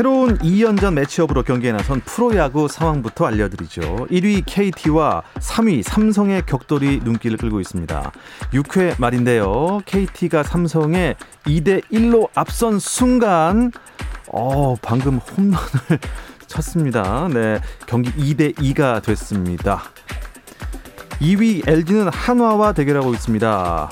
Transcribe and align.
새로운 0.00 0.38
2연전 0.38 0.94
매치업으로 0.94 1.42
경기에 1.42 1.72
나선 1.72 2.00
프로야구 2.00 2.68
상황부터 2.68 3.26
알려드리죠. 3.26 4.06
1위 4.10 4.44
KT와 4.46 5.22
3위 5.34 5.82
삼성의 5.82 6.46
격돌이 6.46 7.00
눈길을 7.04 7.36
끌고 7.36 7.60
있습니다. 7.60 8.10
6회 8.54 8.98
말인데요. 8.98 9.82
KT가 9.84 10.42
삼성에 10.42 11.16
2대 11.44 11.84
1로 11.92 12.30
앞선 12.34 12.78
순간 12.78 13.72
어, 14.32 14.74
방금 14.80 15.18
홈런을 15.18 15.58
쳤습니다. 16.46 17.28
네. 17.28 17.60
경기 17.84 18.10
2대 18.12 18.54
2가 18.54 19.02
됐습니다. 19.02 19.82
2위 21.20 21.68
LG는 21.68 22.08
한화와 22.08 22.72
대결하고 22.72 23.12
있습니다. 23.12 23.90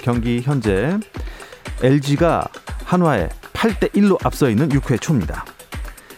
경기 0.00 0.40
현재 0.40 0.98
LG가 1.84 2.48
한화에 2.84 3.28
8대 3.66 3.90
1로 3.92 4.24
앞서 4.24 4.48
있는 4.48 4.68
6회 4.68 5.00
초입니다. 5.00 5.44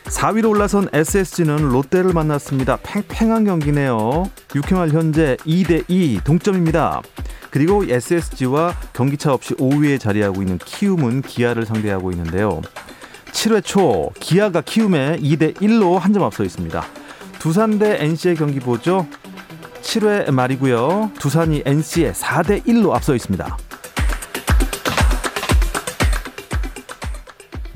4위로 0.05 0.51
올라선 0.51 0.89
SSG는 0.93 1.69
롯데를 1.69 2.13
만났습니다. 2.13 2.79
팽팽한 2.83 3.45
경기네요. 3.45 4.31
6회 4.49 4.75
말 4.75 4.89
현재 4.91 5.37
2대 5.47 5.85
2 5.89 6.21
동점입니다. 6.25 7.03
그리고 7.51 7.85
SSG와 7.85 8.75
경기차 8.93 9.33
없이 9.33 9.55
5위에 9.55 9.99
자리하고 9.99 10.43
있는 10.43 10.59
키움은 10.59 11.23
기아를 11.23 11.65
상대하고 11.67 12.11
있는데요. 12.13 12.61
7회 13.33 13.65
초 13.65 14.11
기아가 14.19 14.61
키움에 14.61 15.19
2대 15.19 15.55
1로 15.55 15.99
한 15.99 16.13
점 16.13 16.23
앞서 16.25 16.45
있습니다. 16.45 16.85
두산 17.39 17.79
대 17.79 17.97
NC의 18.03 18.37
경기 18.37 18.61
보죠. 18.61 19.07
7회 19.83 20.31
말이고요. 20.31 21.13
두산이 21.19 21.63
NC에 21.65 22.13
4대 22.13 22.65
1로 22.67 22.93
앞서 22.93 23.15
있습니다. 23.15 23.57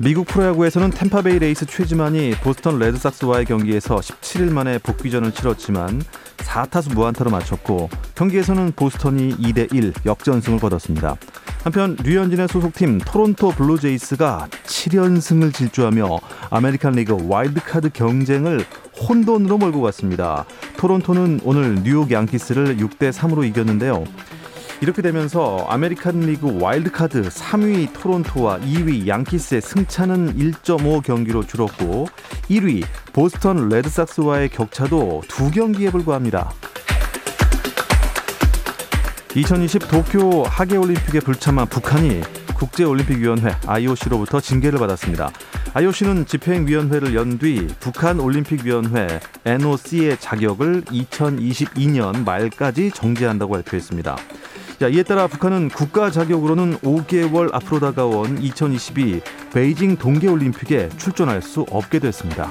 미국 0.03 0.27
프로야구에서는 0.27 0.89
탬파베이 0.89 1.39
레이스 1.39 1.65
최지만이 1.65 2.31
보스턴 2.43 2.77
레드삭스와의 2.77 3.45
경기에서 3.45 3.95
17일 3.95 4.51
만에 4.51 4.77
복귀전을 4.77 5.31
치렀지만 5.31 6.01
4타수 6.39 6.93
무안타로 6.93 7.31
마쳤고 7.31 7.89
경기에서는 8.13 8.73
보스턴이 8.75 9.37
2대1 9.37 10.05
역전승을 10.05 10.59
거뒀습니다. 10.59 11.15
한편 11.63 11.95
류현진의 12.03 12.49
소속팀 12.49 12.99
토론토 12.99 13.51
블루제이스가 13.51 14.49
7연승을 14.65 15.53
질주하며 15.53 16.19
아메리칸 16.49 16.95
리그 16.95 17.15
와일드카드 17.25 17.91
경쟁을 17.93 18.65
혼돈으로 19.07 19.57
몰고 19.57 19.81
갔습니다. 19.83 20.43
토론토는 20.75 21.39
오늘 21.45 21.81
뉴욕 21.81 22.11
양키스를 22.11 22.75
6대 22.75 23.13
3으로 23.13 23.47
이겼는데요. 23.47 24.03
이렇게 24.83 25.01
되면서 25.01 25.65
아메리칸 25.69 26.19
리그 26.19 26.61
와일드카드 26.61 27.29
3위 27.29 27.93
토론토와 27.93 28.59
2위 28.59 29.07
양키스의 29.07 29.61
승차는 29.61 30.35
1.5 30.35 31.01
경기로 31.01 31.47
줄었고 31.47 32.09
1위 32.49 32.83
보스턴 33.13 33.69
레드삭스와의 33.69 34.49
격차도 34.49 35.21
두 35.29 35.51
경기에 35.51 35.89
불과합니다. 35.89 36.51
2020 39.33 39.87
도쿄 39.87 40.43
하계올림픽에 40.43 41.21
불참한 41.21 41.65
북한이 41.67 42.19
국제올림픽위원회 42.53 43.55
IOC로부터 43.65 44.41
징계를 44.41 44.79
받았습니다. 44.79 45.31
IOC는 45.75 46.25
집행위원회를 46.25 47.15
연 47.15 47.37
뒤 47.39 47.67
북한 47.79 48.19
올림픽위원회 48.19 49.21
NOC의 49.45 50.17
자격을 50.19 50.81
2022년 50.81 52.25
말까지 52.25 52.91
정지한다고 52.91 53.53
발표했습니다. 53.53 54.17
자, 54.79 54.87
이에 54.87 55.03
따라 55.03 55.27
북한은 55.27 55.69
국가 55.69 56.11
자격으로는 56.11 56.77
5개월 56.79 57.53
앞으로 57.53 57.79
다가온 57.79 58.37
2022 58.39 59.21
베이징 59.53 59.97
동계올림픽에 59.97 60.89
출전할 60.97 61.41
수 61.41 61.65
없게 61.69 61.99
됐습니다. 61.99 62.49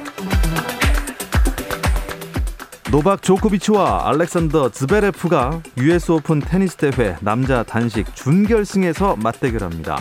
노박 2.91 3.23
조코비치와 3.23 4.09
알렉산더 4.09 4.71
즈베레프가 4.71 5.63
US 5.79 6.13
오픈 6.13 6.41
테니스 6.41 6.77
대회 6.77 7.17
남자 7.21 7.63
단식 7.63 8.15
준결승에서 8.15 9.17
맞대결합니다. 9.17 9.99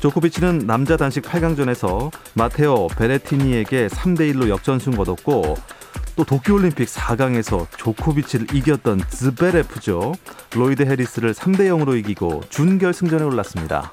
조코비치는 0.00 0.58
남자 0.66 0.96
단식 0.96 1.24
8강전에서 1.24 2.12
마테오 2.34 2.88
베레티니에게 2.88 3.88
3대 3.88 4.32
1로 4.32 4.48
역전승 4.48 4.92
거뒀고 4.92 5.56
또 6.18 6.24
도쿄올림픽 6.24 6.88
4강에서 6.88 7.68
조코비치를 7.76 8.52
이겼던 8.52 9.02
즈베레프죠. 9.08 10.14
로이드 10.52 10.82
해리스를 10.82 11.32
3대 11.32 11.68
0으로 11.68 11.96
이기고 11.96 12.42
준결승전에 12.48 13.22
올랐습니다. 13.22 13.92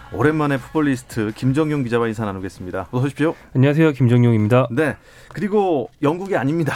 오랜만에 0.13 0.57
풋볼리스트 0.57 1.31
김정용 1.35 1.83
기자와 1.83 2.07
인사 2.07 2.25
나누겠습니다. 2.25 2.89
어서 2.91 3.05
오십시오. 3.05 3.33
안녕하세요. 3.55 3.93
김정용입니다. 3.93 4.67
네. 4.71 4.97
그리고 5.29 5.89
영국이 6.01 6.35
아닙니다. 6.35 6.73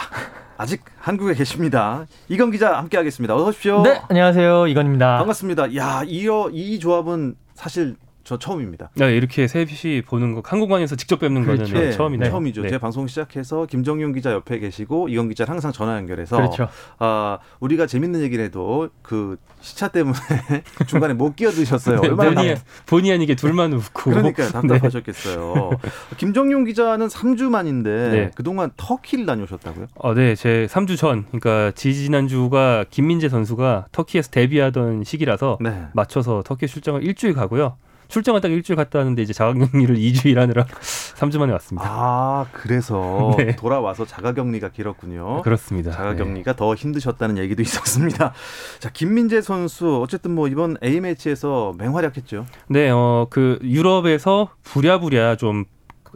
아직 0.56 0.82
한국에 0.98 1.34
계십니다. 1.34 2.06
이건 2.28 2.50
기자 2.50 2.78
함께 2.78 2.96
하겠습니다. 2.96 3.34
어서 3.34 3.48
오십시오. 3.48 3.82
네, 3.82 4.00
안녕하세요. 4.08 4.68
이건입니다. 4.68 5.18
반갑습니다. 5.18 5.76
야, 5.76 6.02
이, 6.06 6.26
이 6.52 6.78
조합은 6.78 7.34
사실 7.54 7.96
저 8.26 8.36
처음입니다. 8.36 8.90
네, 8.94 9.16
이렇게 9.16 9.46
셋이 9.46 10.02
보는 10.02 10.34
거 10.34 10.42
한국관에서 10.44 10.96
직접 10.96 11.20
뵙는 11.20 11.44
그렇죠. 11.44 11.72
거는 11.72 11.90
네, 11.90 11.92
처음이네요. 11.92 12.28
처음이죠. 12.28 12.62
네. 12.62 12.70
제 12.70 12.78
방송 12.78 13.06
시작해서 13.06 13.66
김정용 13.66 14.12
기자 14.12 14.32
옆에 14.32 14.58
계시고 14.58 15.08
이건 15.08 15.28
기자 15.28 15.44
항상 15.46 15.70
전화 15.70 15.96
연결해서 15.96 16.36
그렇죠. 16.36 16.68
아 16.98 17.38
우리가 17.60 17.86
재밌는 17.86 18.22
얘기를 18.22 18.44
해도 18.44 18.88
그 19.02 19.36
시차 19.60 19.86
때문에 19.86 20.16
중간에 20.88 21.14
못 21.14 21.36
끼어드셨어요. 21.36 22.00
얼마나 22.02 22.30
본의, 22.34 22.54
답... 22.56 22.64
본의 22.86 23.12
아니게 23.12 23.36
둘만 23.36 23.72
웃고 23.72 24.10
그러니까 24.10 24.48
답답하셨겠어요. 24.50 25.70
네. 25.80 25.90
김정용 26.16 26.64
기자는 26.64 27.06
3주 27.06 27.48
만인데 27.48 28.32
그동안 28.34 28.72
터키를 28.76 29.24
다녀오셨다고요? 29.26 29.86
어, 29.94 30.14
네, 30.14 30.34
제 30.34 30.66
3주 30.68 30.96
전, 30.96 31.26
그러니까 31.26 31.70
지지난주가 31.76 32.86
김민재 32.90 33.28
선수가 33.28 33.86
터키에서 33.92 34.30
데뷔하던 34.32 35.04
시기라서 35.04 35.58
맞춰서 35.92 36.42
터키 36.44 36.66
출장을 36.66 37.04
일주일 37.04 37.32
가고요. 37.32 37.76
출장을 38.08 38.40
딱 38.40 38.50
일주일 38.50 38.76
갔다 38.76 38.98
왔는데 38.98 39.22
이제 39.22 39.32
자가격리를 39.32 39.96
2주 39.96 40.26
일하느라 40.26 40.64
3주 40.64 41.38
만에 41.38 41.52
왔습니다. 41.52 41.88
아, 41.88 42.46
그래서 42.52 43.34
네. 43.38 43.56
돌아와서 43.56 44.04
자가격리가 44.04 44.70
길었군요. 44.70 45.42
그렇습니다. 45.42 45.90
자가격리가 45.90 46.56
더 46.56 46.74
힘드셨다는 46.74 47.38
얘기도 47.38 47.62
있었습니다. 47.62 48.32
자, 48.78 48.90
김민재 48.90 49.40
선수 49.40 50.00
어쨌든 50.02 50.34
뭐 50.34 50.48
이번 50.48 50.76
A 50.84 51.00
매치에서 51.00 51.74
맹활약했죠. 51.78 52.46
네, 52.68 52.90
어, 52.90 53.26
그 53.30 53.58
유럽에서 53.62 54.50
부랴부랴 54.62 55.36
좀 55.36 55.64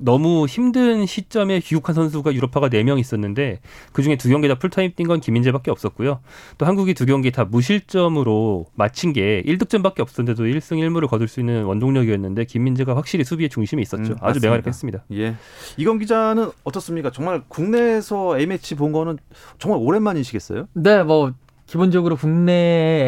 너무 0.01 0.47
힘든 0.47 1.05
시점에 1.07 1.61
귀국한 1.61 1.95
선수가 1.95 2.35
유럽파가 2.35 2.69
4명 2.69 2.99
있었는데 2.99 3.61
그중에 3.93 4.17
두 4.17 4.29
경기 4.29 4.49
다 4.49 4.55
풀타임 4.57 4.93
뛴 4.97 5.07
건 5.07 5.21
김민재밖에 5.21 5.71
없었고요. 5.71 6.21
또 6.59 6.67
한국이 6.67 6.95
두 6.95 7.05
경기 7.07 7.31
다 7.33 7.45
무실점으로 7.45 8.67
마친 8.75 9.13
게 9.13 9.43
1득점밖에 9.45 10.01
없었는데도 10.01 10.45
1승 10.45 10.79
1무를 10.79 11.09
거둘 11.09 11.27
수 11.29 11.41
있는 11.41 11.65
원동력이었는데 11.65 12.45
김민재가 12.45 12.97
확실히 12.97 13.25
수비의 13.25 13.49
중심에 13.51 13.83
있었죠. 13.83 14.13
음, 14.13 14.17
아주 14.21 14.21
맞습니다. 14.21 14.47
맹활약했습니다. 14.49 15.05
예. 15.15 15.35
이건 15.77 15.99
기자는 15.99 16.51
어떻습니까? 16.65 17.11
정말 17.11 17.43
국내에서 17.49 18.39
A 18.39 18.47
매치 18.47 18.75
본 18.77 18.93
거는 18.93 19.19
정말 19.59 19.81
오랜만이시겠어요? 19.83 20.69
네, 20.75 21.03
뭐 21.03 21.33
기본적으로 21.67 22.17
국내 22.17 22.53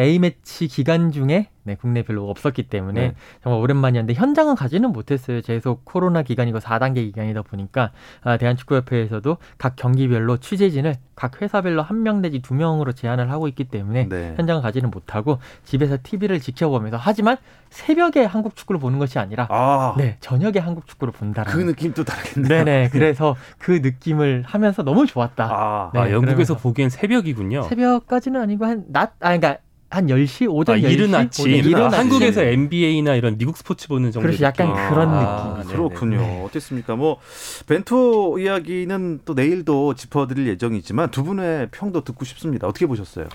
A 0.03 0.19
매치 0.19 0.67
기간 0.67 1.11
중에 1.11 1.49
네, 1.63 1.75
국내 1.75 2.03
별로 2.03 2.29
없었기 2.29 2.63
때문에 2.63 3.07
네. 3.09 3.15
정말 3.41 3.61
오랜만이었는데 3.61 4.19
현장은 4.19 4.55
가지는 4.55 4.91
못했어요. 4.91 5.41
계속 5.41 5.85
코로나 5.85 6.21
기간이고 6.21 6.59
4단계 6.59 6.95
기간이다 6.95 7.41
보니까 7.43 7.91
아, 8.21 8.37
대한축구협회에서도 8.37 9.37
각 9.57 9.75
경기별로 9.75 10.37
취재진을 10.37 10.95
각 11.15 11.41
회사별로 11.41 11.81
한 11.81 12.03
명 12.03 12.21
내지 12.21 12.39
두 12.41 12.53
명으로 12.53 12.91
제한을 12.91 13.31
하고 13.31 13.47
있기 13.47 13.63
때문에 13.65 14.09
네. 14.09 14.33
현장을 14.35 14.61
가지는 14.61 14.91
못하고 14.91 15.39
집에서 15.63 15.97
TV를 16.03 16.41
지켜보면서 16.41 16.97
하지만 16.99 17.37
새벽에 17.69 18.25
한국 18.25 18.55
축구를 18.57 18.79
보는 18.81 18.99
것이 18.99 19.17
아니라 19.19 19.47
아, 19.49 19.95
네, 19.97 20.17
저녁에 20.19 20.59
한국 20.59 20.85
축구를 20.85 21.13
본다라는 21.13 21.57
그 21.57 21.65
느낌 21.65 21.93
또 21.93 22.03
다르겠네요. 22.03 22.63
네 22.63 22.63
네. 22.63 22.89
그래서 22.91 23.35
그 23.57 23.71
느낌을 23.71 24.43
하면서 24.45 24.83
너무 24.83 25.05
좋았다. 25.07 25.45
아, 25.45 25.91
네, 25.93 25.99
아, 26.01 26.11
영국에서 26.11 26.57
보기엔 26.57 26.89
새벽이군요. 26.89 27.63
새벽까지는 27.63 28.41
아니고 28.41 28.65
한 28.65 28.83
낮, 28.89 29.13
아, 29.21 29.37
그러니까 29.37 29.57
한 29.93 30.07
10시, 30.07 30.51
오전 30.51 30.75
아, 30.75 30.79
10시. 30.79 30.91
이른 30.91 31.15
아침. 31.15 31.45
오전 31.45 31.55
이른 31.65 31.81
아. 31.83 31.89
한국에서 31.97 32.41
NBA나 32.41 33.15
이런 33.15 33.37
미국 33.37 33.55
스포츠 33.57 33.87
보는 33.87 34.11
정도. 34.11 34.27
그렇죠. 34.27 34.43
약간 34.43 34.67
느낌. 34.73 34.89
그런 34.89 35.09
아, 35.09 35.55
느낌. 35.59 35.71
그렇군요. 35.71 36.17
네. 36.17 36.43
어땠습니까? 36.45 36.95
뭐 36.95 37.19
벤투 37.67 38.37
이야기는 38.39 39.19
또 39.25 39.33
내일도 39.33 39.93
짚어드릴 39.93 40.47
예정이지만 40.47 41.11
두 41.11 41.23
분의 41.23 41.69
평도 41.71 42.03
듣고 42.03 42.25
싶습니다. 42.25 42.67
어떻게 42.67 42.85
보셨어요? 42.85 43.27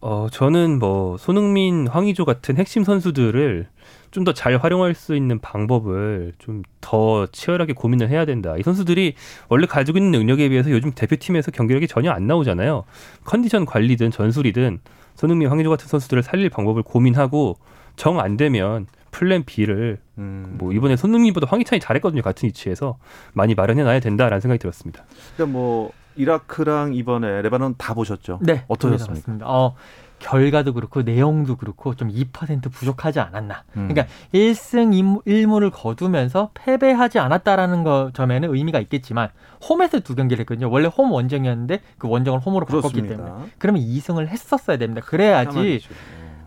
어, 0.00 0.28
저는 0.30 0.78
뭐 0.78 1.16
손흥민, 1.16 1.86
황의조 1.88 2.24
같은 2.24 2.56
핵심 2.56 2.84
선수들을 2.84 3.68
좀 4.12 4.24
더 4.24 4.32
잘 4.32 4.56
활용할 4.56 4.94
수 4.94 5.14
있는 5.16 5.38
방법을 5.40 6.32
좀 6.38 6.62
더 6.80 7.26
치열하게 7.32 7.72
고민을 7.72 8.08
해야 8.10 8.24
된다. 8.24 8.54
이 8.56 8.62
선수들이 8.62 9.14
원래 9.48 9.66
가지고 9.66 9.98
있는 9.98 10.12
능력에 10.12 10.48
비해서 10.48 10.70
요즘 10.70 10.92
대표팀에서 10.92 11.50
경기력이 11.50 11.88
전혀 11.88 12.12
안 12.12 12.28
나오잖아요. 12.28 12.84
컨디션 13.24 13.66
관리든 13.66 14.12
전술이든 14.12 14.78
손흥민, 15.16 15.48
황의조 15.48 15.70
같은 15.70 15.86
선수들을 15.88 16.22
살릴 16.22 16.50
방법을 16.50 16.82
고민하고 16.82 17.56
정 17.96 18.20
안 18.20 18.36
되면 18.36 18.86
플랜 19.10 19.44
B를 19.44 19.98
음, 20.18 20.56
뭐 20.58 20.72
이번에 20.72 20.96
손흥민보다 20.96 21.46
황희찬이 21.50 21.80
잘했거든요. 21.80 22.20
같은 22.22 22.46
위치에서 22.46 22.98
많이 23.32 23.54
마련해 23.54 23.82
놔야 23.82 24.00
된다라는 24.00 24.40
생각이 24.40 24.58
들었습니다. 24.58 25.04
그러니까 25.34 25.58
뭐 25.58 25.90
이라크랑 26.16 26.94
이번에 26.94 27.42
레바논 27.42 27.74
다 27.78 27.94
보셨죠? 27.94 28.38
네. 28.42 28.64
어떠셨습니까? 28.68 29.46
어, 29.48 29.74
결과도 30.18 30.72
그렇고 30.72 31.02
내용도 31.02 31.56
그렇고 31.56 31.94
좀 31.94 32.08
2% 32.08 32.70
부족하지 32.72 33.20
않았나. 33.20 33.64
음. 33.76 33.88
그러니까 33.88 34.06
1승 34.32 35.22
1무를 35.26 35.70
거두면서 35.72 36.50
패배하지 36.54 37.18
않았다라는 37.18 37.84
거 37.84 38.10
점에는 38.14 38.54
의미가 38.54 38.80
있겠지만 38.80 39.28
홈에서 39.68 40.00
두 40.00 40.14
경기를 40.14 40.40
했거든요. 40.42 40.70
원래 40.70 40.88
홈 40.88 41.12
원정이었는데 41.12 41.80
그 41.98 42.08
원정을 42.08 42.40
홈으로 42.40 42.66
바꿨기 42.66 43.02
때문에. 43.08 43.30
그러면 43.58 43.82
2승을 43.82 44.28
했었어야 44.28 44.76
됩니다. 44.78 45.02
그래야지. 45.04 45.80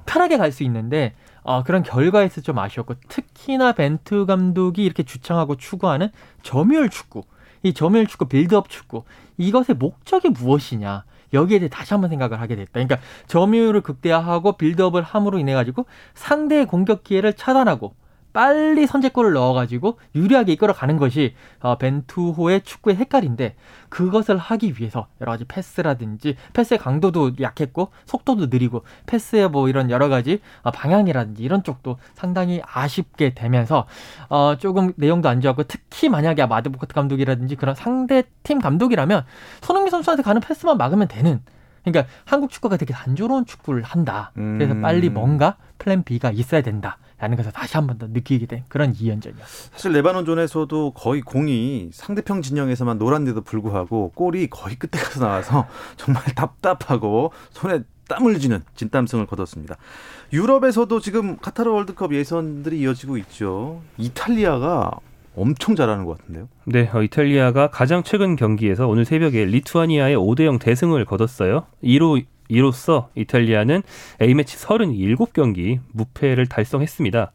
편하게 0.06 0.38
갈 0.38 0.52
수 0.52 0.64
있는데 0.64 1.14
어, 1.44 1.64
그런 1.64 1.84
결과에서 1.84 2.42
좀 2.42 2.58
아쉬웠고 2.60 2.96
특히나 3.08 3.72
벤투 3.74 4.26
감독이 4.26 4.84
이렇게 4.84 5.04
주창하고 5.04 5.56
추구하는 5.56 6.10
점유율 6.42 6.90
축구, 6.90 7.24
이 7.64 7.74
점유율 7.74 8.08
축구, 8.08 8.26
빌드업 8.26 8.70
축구 8.70 9.04
이것의 9.38 9.78
목적이 9.78 10.30
무엇이냐 10.30 11.04
여기에 11.34 11.60
대해 11.60 11.70
다시 11.70 11.94
한번 11.94 12.10
생각을 12.10 12.40
하게 12.40 12.56
됐다. 12.56 12.72
그러니까 12.74 12.98
점유율을 13.28 13.82
극대화하고 13.82 14.54
빌드업을 14.54 15.02
함으로 15.04 15.40
인해 15.40 15.54
가지고 15.54 15.86
상대의 16.14 16.66
공격 16.66 17.04
기회를 17.04 17.34
차단하고 17.34 17.94
빨리 18.34 18.86
선제골을 18.86 19.34
넣어가지고 19.34 20.00
유리하게 20.16 20.54
이끌어가는 20.54 20.98
것이 20.98 21.34
어, 21.60 21.78
벤투호의 21.78 22.62
축구의 22.62 22.96
색깔인데 22.96 23.56
그것을 23.90 24.38
하기 24.38 24.76
위해서 24.78 25.08
여러 25.22 25.32
가지 25.32 25.46
패스라든지 25.46 26.36
패스의 26.54 26.78
강도도 26.78 27.32
약했고 27.40 27.90
속도도 28.06 28.48
느리고 28.48 28.84
패스의 29.08 29.50
뭐 29.50 29.68
이런 29.68 29.90
여러 29.90 30.10
가지 30.10 30.42
어, 30.62 30.72
방향이라든지 30.72 31.44
이런 31.44 31.64
쪽도 31.64 31.98
상당히 32.14 32.62
아쉽게 32.66 33.34
되면서 33.34 33.88
어, 34.30 34.56
조금 34.58 34.94
내용도 34.96 35.30
안 35.30 35.42
좋았고 35.42 35.64
특히 35.64 36.10
만약에 36.10 36.46
아드보카트 36.46 36.94
감독이라든지 36.94 37.56
그런 37.56 37.76
상대 37.76 38.24
팀 38.44 38.60
감독이라면 38.60 39.26
손흥민 39.62 39.90
선수한테 39.92 40.24
가는 40.24 40.42
패스만 40.42 40.78
막으면 40.78 41.08
되는 41.08 41.42
그러니까 41.92 42.12
한국 42.26 42.50
축구가 42.50 42.78
되게 42.78 42.94
단조로운 42.94 43.46
축구를 43.46 43.84
한다. 43.84 44.32
그래서 44.36 44.74
음. 44.74 44.82
빨리 44.82 45.10
뭔가 45.10 45.56
플랜 45.78 46.04
B가 46.04 46.32
있어야 46.32 46.62
된다 46.62 46.98
라는 47.20 47.36
것을 47.38 47.52
다시 47.52 47.76
한 47.76 47.88
번 47.88 47.98
더 47.98 48.08
느끼게 48.08 48.46
된 48.46 48.64
그런 48.70 48.94
2연전이었습니다. 48.94 49.44
사실 49.74 49.92
레바논전에서도 49.94 50.92
거의 50.92 51.22
공이 51.22 51.90
상대편 51.92 52.42
진영에서만 52.42 52.98
놀았는데도 52.98 53.42
불구하고 53.42 54.12
골이 54.16 54.48
거의 54.50 54.76
끝에 54.78 55.02
가서 55.02 55.20
나와서 55.20 55.68
정말 55.98 56.24
답답하고 56.36 57.32
손에 57.52 57.82
땀을 58.08 58.40
쥐는 58.40 58.64
진땀승을 58.76 59.26
거뒀습니다. 59.28 59.76
유럽에서도 60.34 61.00
지금 61.00 61.38
카타르 61.38 61.70
월드컵 61.72 62.14
예선들이 62.14 62.80
이어지고 62.80 63.18
있죠. 63.18 63.82
이탈리아가 63.98 64.92
엄청 65.36 65.76
잘하는 65.76 66.06
것 66.06 66.18
같은데요. 66.18 66.48
네, 66.66 66.90
어, 66.94 67.02
이탈리아가 67.02 67.70
가장 67.70 68.04
최근 68.04 68.36
경기에서 68.36 68.88
오늘 68.88 69.06
새벽에 69.06 69.46
리투아니아의 69.46 70.16
5대0 70.18 70.60
대승을 70.60 71.06
거뒀어요. 71.06 71.66
이로 71.82 72.20
이로써 72.50 73.10
이탈리아는 73.16 73.84
A매치 74.22 74.58
37경기 74.58 75.80
무패를 75.94 76.48
달성했습니다. 76.48 77.32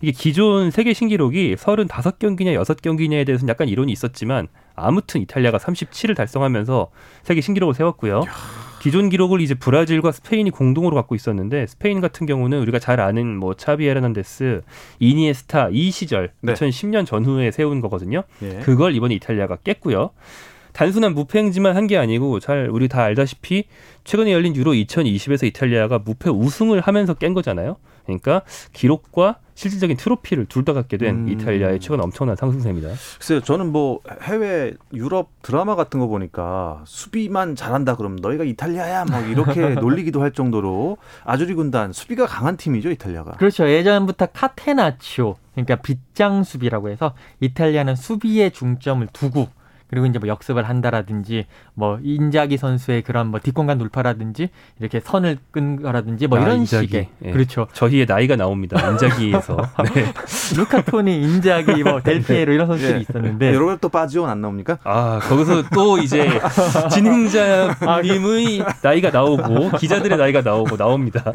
이게 0.00 0.12
기존 0.12 0.70
세계 0.70 0.92
신기록이 0.92 1.56
35경기냐 1.56 2.62
6경기냐에 2.62 3.26
대해서는 3.26 3.50
약간 3.50 3.68
이론이 3.68 3.90
있었지만 3.90 4.46
아무튼 4.76 5.22
이탈리아가 5.22 5.58
37을 5.58 6.14
달성하면서 6.14 6.90
세계 7.24 7.40
신기록을 7.40 7.74
세웠고요. 7.74 8.22
기존 8.80 9.08
기록을 9.08 9.40
이제 9.40 9.54
브라질과 9.54 10.12
스페인이 10.12 10.50
공동으로 10.50 10.94
갖고 10.94 11.14
있었는데 11.14 11.66
스페인 11.66 12.00
같은 12.00 12.26
경우는 12.26 12.60
우리가 12.60 12.78
잘 12.78 13.00
아는 13.00 13.36
뭐 13.36 13.54
차비 13.54 13.86
에르난데스, 13.86 14.62
이니에스타 15.00 15.70
이 15.72 15.90
시절 15.90 16.32
네. 16.40 16.54
2010년 16.54 17.04
전후에 17.06 17.50
세운 17.50 17.80
거거든요. 17.80 18.22
예. 18.42 18.60
그걸 18.60 18.94
이번에 18.94 19.14
이탈리아가 19.16 19.56
깼고요. 19.56 20.10
단순한 20.72 21.14
무패 21.14 21.40
행진만 21.40 21.74
한 21.74 21.88
게 21.88 21.96
아니고 21.96 22.38
잘 22.38 22.68
우리 22.70 22.86
다 22.86 23.02
알다시피 23.02 23.64
최근에 24.04 24.32
열린 24.32 24.54
유로 24.54 24.72
2020에서 24.74 25.46
이탈리아가 25.46 25.98
무패 25.98 26.30
우승을 26.30 26.80
하면서 26.80 27.14
깬 27.14 27.34
거잖아요. 27.34 27.76
그러니까 28.04 28.42
기록과 28.72 29.38
실질적인 29.58 29.96
트로피를 29.96 30.46
둘 30.46 30.64
다 30.68 30.72
갖게 30.72 30.98
된 30.98 31.26
음. 31.26 31.28
이탈리아의 31.28 31.80
최근 31.80 32.00
엄청난 32.00 32.36
상승세입니다. 32.36 32.90
글쎄요, 33.18 33.40
저는 33.40 33.72
뭐 33.72 34.00
해외 34.22 34.74
유럽 34.92 35.30
드라마 35.42 35.74
같은 35.76 35.98
거 35.98 36.06
보니까 36.06 36.82
수비만 36.84 37.56
잘한다 37.56 37.96
그러면 37.96 38.18
너희가 38.20 38.44
이탈리아야 38.44 39.04
막 39.06 39.28
이렇게 39.28 39.70
놀리기도 39.80 40.20
할 40.22 40.32
정도로 40.32 40.98
아주리 41.24 41.54
군단 41.54 41.92
수비가 41.92 42.26
강한 42.26 42.56
팀이죠 42.56 42.90
이탈리아가. 42.90 43.32
그렇죠. 43.32 43.68
예전부터 43.68 44.26
카테나치오 44.26 45.36
그러니까 45.54 45.76
빗장 45.76 46.44
수비라고 46.44 46.90
해서 46.90 47.14
이탈리아는 47.40 47.96
수비에 47.96 48.50
중점을 48.50 49.06
두고 49.12 49.48
그리고 49.88 50.06
이제 50.06 50.18
뭐 50.18 50.28
역습을 50.28 50.68
한다라든지 50.68 51.46
뭐 51.74 51.98
인자기 52.02 52.56
선수의 52.56 53.02
그런 53.02 53.28
뭐 53.28 53.40
뒷공간 53.40 53.78
돌파라든지 53.78 54.50
이렇게 54.78 55.00
선을 55.00 55.38
끈 55.50 55.80
거라든지 55.82 56.26
뭐 56.26 56.38
아, 56.38 56.42
이런 56.42 56.58
인자기. 56.58 56.86
식의 56.86 57.08
예. 57.24 57.30
그렇죠. 57.32 57.68
저희의 57.72 58.06
나이가 58.06 58.36
나옵니다. 58.36 58.90
인자기에서. 58.90 59.56
네. 59.94 60.12
루카 60.56 60.85
토니, 60.85 61.22
인자기, 61.22 61.82
뭐 61.82 62.00
델 62.04 62.22
피에로 62.22 62.52
이런 62.52 62.66
선수들이 62.66 62.98
예. 62.98 63.00
있었는데 63.00 63.52
로베르토 63.52 63.88
바지오는 63.88 64.30
안 64.30 64.40
나옵니까? 64.40 64.78
아, 64.84 65.18
거기서 65.22 65.64
또 65.74 65.98
이제 65.98 66.28
진행자님의 66.90 68.64
나이가 68.82 69.10
나오고 69.10 69.76
기자들의 69.78 70.18
나이가 70.18 70.42
나오고 70.42 70.76
나옵니다. 70.76 71.32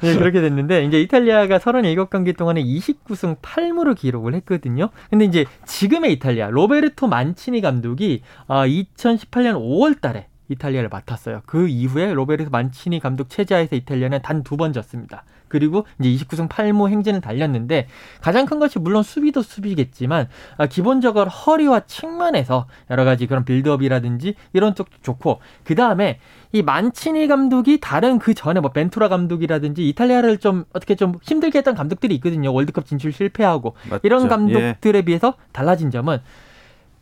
네, 0.00 0.16
그렇게 0.16 0.40
됐는데 0.40 0.84
이제 0.84 1.00
이탈리아가 1.00 1.58
37경기 1.58 2.36
동안에 2.36 2.62
29승 2.62 3.40
8무를 3.40 3.96
기록을 3.96 4.34
했거든요. 4.34 4.90
근데 5.10 5.24
이제 5.24 5.44
지금의 5.66 6.12
이탈리아 6.14 6.48
로베르토 6.50 7.08
만치니 7.18 7.60
감독이 7.60 8.22
아, 8.46 8.66
2018년 8.66 9.54
5월 9.56 10.00
달에 10.00 10.28
이탈리아를 10.50 10.88
맡았어요. 10.88 11.42
그 11.46 11.68
이후에 11.68 12.14
로베르토 12.14 12.50
만치니 12.50 13.00
감독 13.00 13.28
체제하에서 13.28 13.76
이탈리아는 13.76 14.22
단 14.22 14.42
두 14.42 14.56
번 14.56 14.72
졌습니다. 14.72 15.24
그리고 15.48 15.86
이제 15.98 16.10
29승 16.10 16.46
8무 16.48 16.88
행진을 16.90 17.20
달렸는데 17.22 17.86
가장 18.20 18.44
큰 18.46 18.58
것이 18.58 18.78
물론 18.78 19.02
수비도 19.02 19.40
수비겠지만 19.42 20.28
아, 20.58 20.66
기본적으로 20.66 21.28
허리와 21.30 21.80
측면에서 21.86 22.66
여러 22.90 23.04
가지 23.04 23.26
그런 23.26 23.44
빌드업이라든지 23.46 24.34
이런 24.52 24.74
쪽도 24.74 24.98
좋고 25.02 25.40
그 25.64 25.74
다음에 25.74 26.18
이 26.52 26.62
만치니 26.62 27.28
감독이 27.28 27.78
다른 27.80 28.18
그 28.18 28.32
전에 28.34 28.60
뭐 28.60 28.72
벤투라 28.72 29.08
감독이라든지 29.08 29.86
이탈리아를 29.88 30.38
좀 30.38 30.64
어떻게 30.72 30.94
좀 30.96 31.14
힘들게 31.22 31.58
했던 31.58 31.74
감독들이 31.74 32.14
있거든요. 32.16 32.52
월드컵 32.54 32.86
진출 32.86 33.12
실패하고 33.12 33.74
맞죠. 33.90 34.00
이런 34.02 34.28
감독들에 34.28 34.98
예. 34.98 35.02
비해서 35.02 35.34
달라진 35.52 35.90
점은 35.90 36.18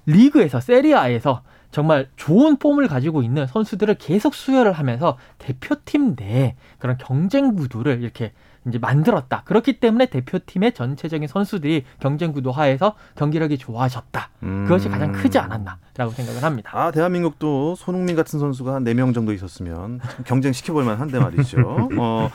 리그에서 0.06 0.60
세리아에서 0.60 1.42
정말 1.70 2.08
좋은 2.16 2.56
폼을 2.56 2.86
가지고 2.88 3.22
있는 3.22 3.46
선수들을 3.46 3.96
계속 3.96 4.34
수혈을 4.34 4.72
하면서 4.72 5.18
대표팀 5.38 6.16
내에 6.18 6.54
그런 6.78 6.96
경쟁 6.96 7.54
구도를 7.54 8.02
이렇게 8.02 8.32
이제 8.66 8.78
만들었다. 8.78 9.42
그렇기 9.44 9.78
때문에 9.80 10.06
대표팀의 10.06 10.72
전체적인 10.74 11.28
선수들이 11.28 11.84
경쟁 12.00 12.32
구도 12.32 12.50
하에서 12.52 12.94
경기력이 13.16 13.58
좋아졌다. 13.58 14.28
그것이 14.40 14.88
가장 14.88 15.12
크지 15.12 15.38
않았나라고 15.38 16.10
생각을 16.12 16.42
합니다. 16.42 16.70
아, 16.74 16.90
대한민국도 16.90 17.74
손흥민 17.76 18.16
같은 18.16 18.38
선수가 18.38 18.74
한 18.74 18.84
네 18.84 18.94
명 18.94 19.12
정도 19.12 19.32
있었으면 19.32 20.00
참 20.00 20.24
경쟁 20.24 20.52
시켜볼 20.52 20.84
만한데 20.84 21.18
말이죠. 21.18 21.88
어, 21.98 22.30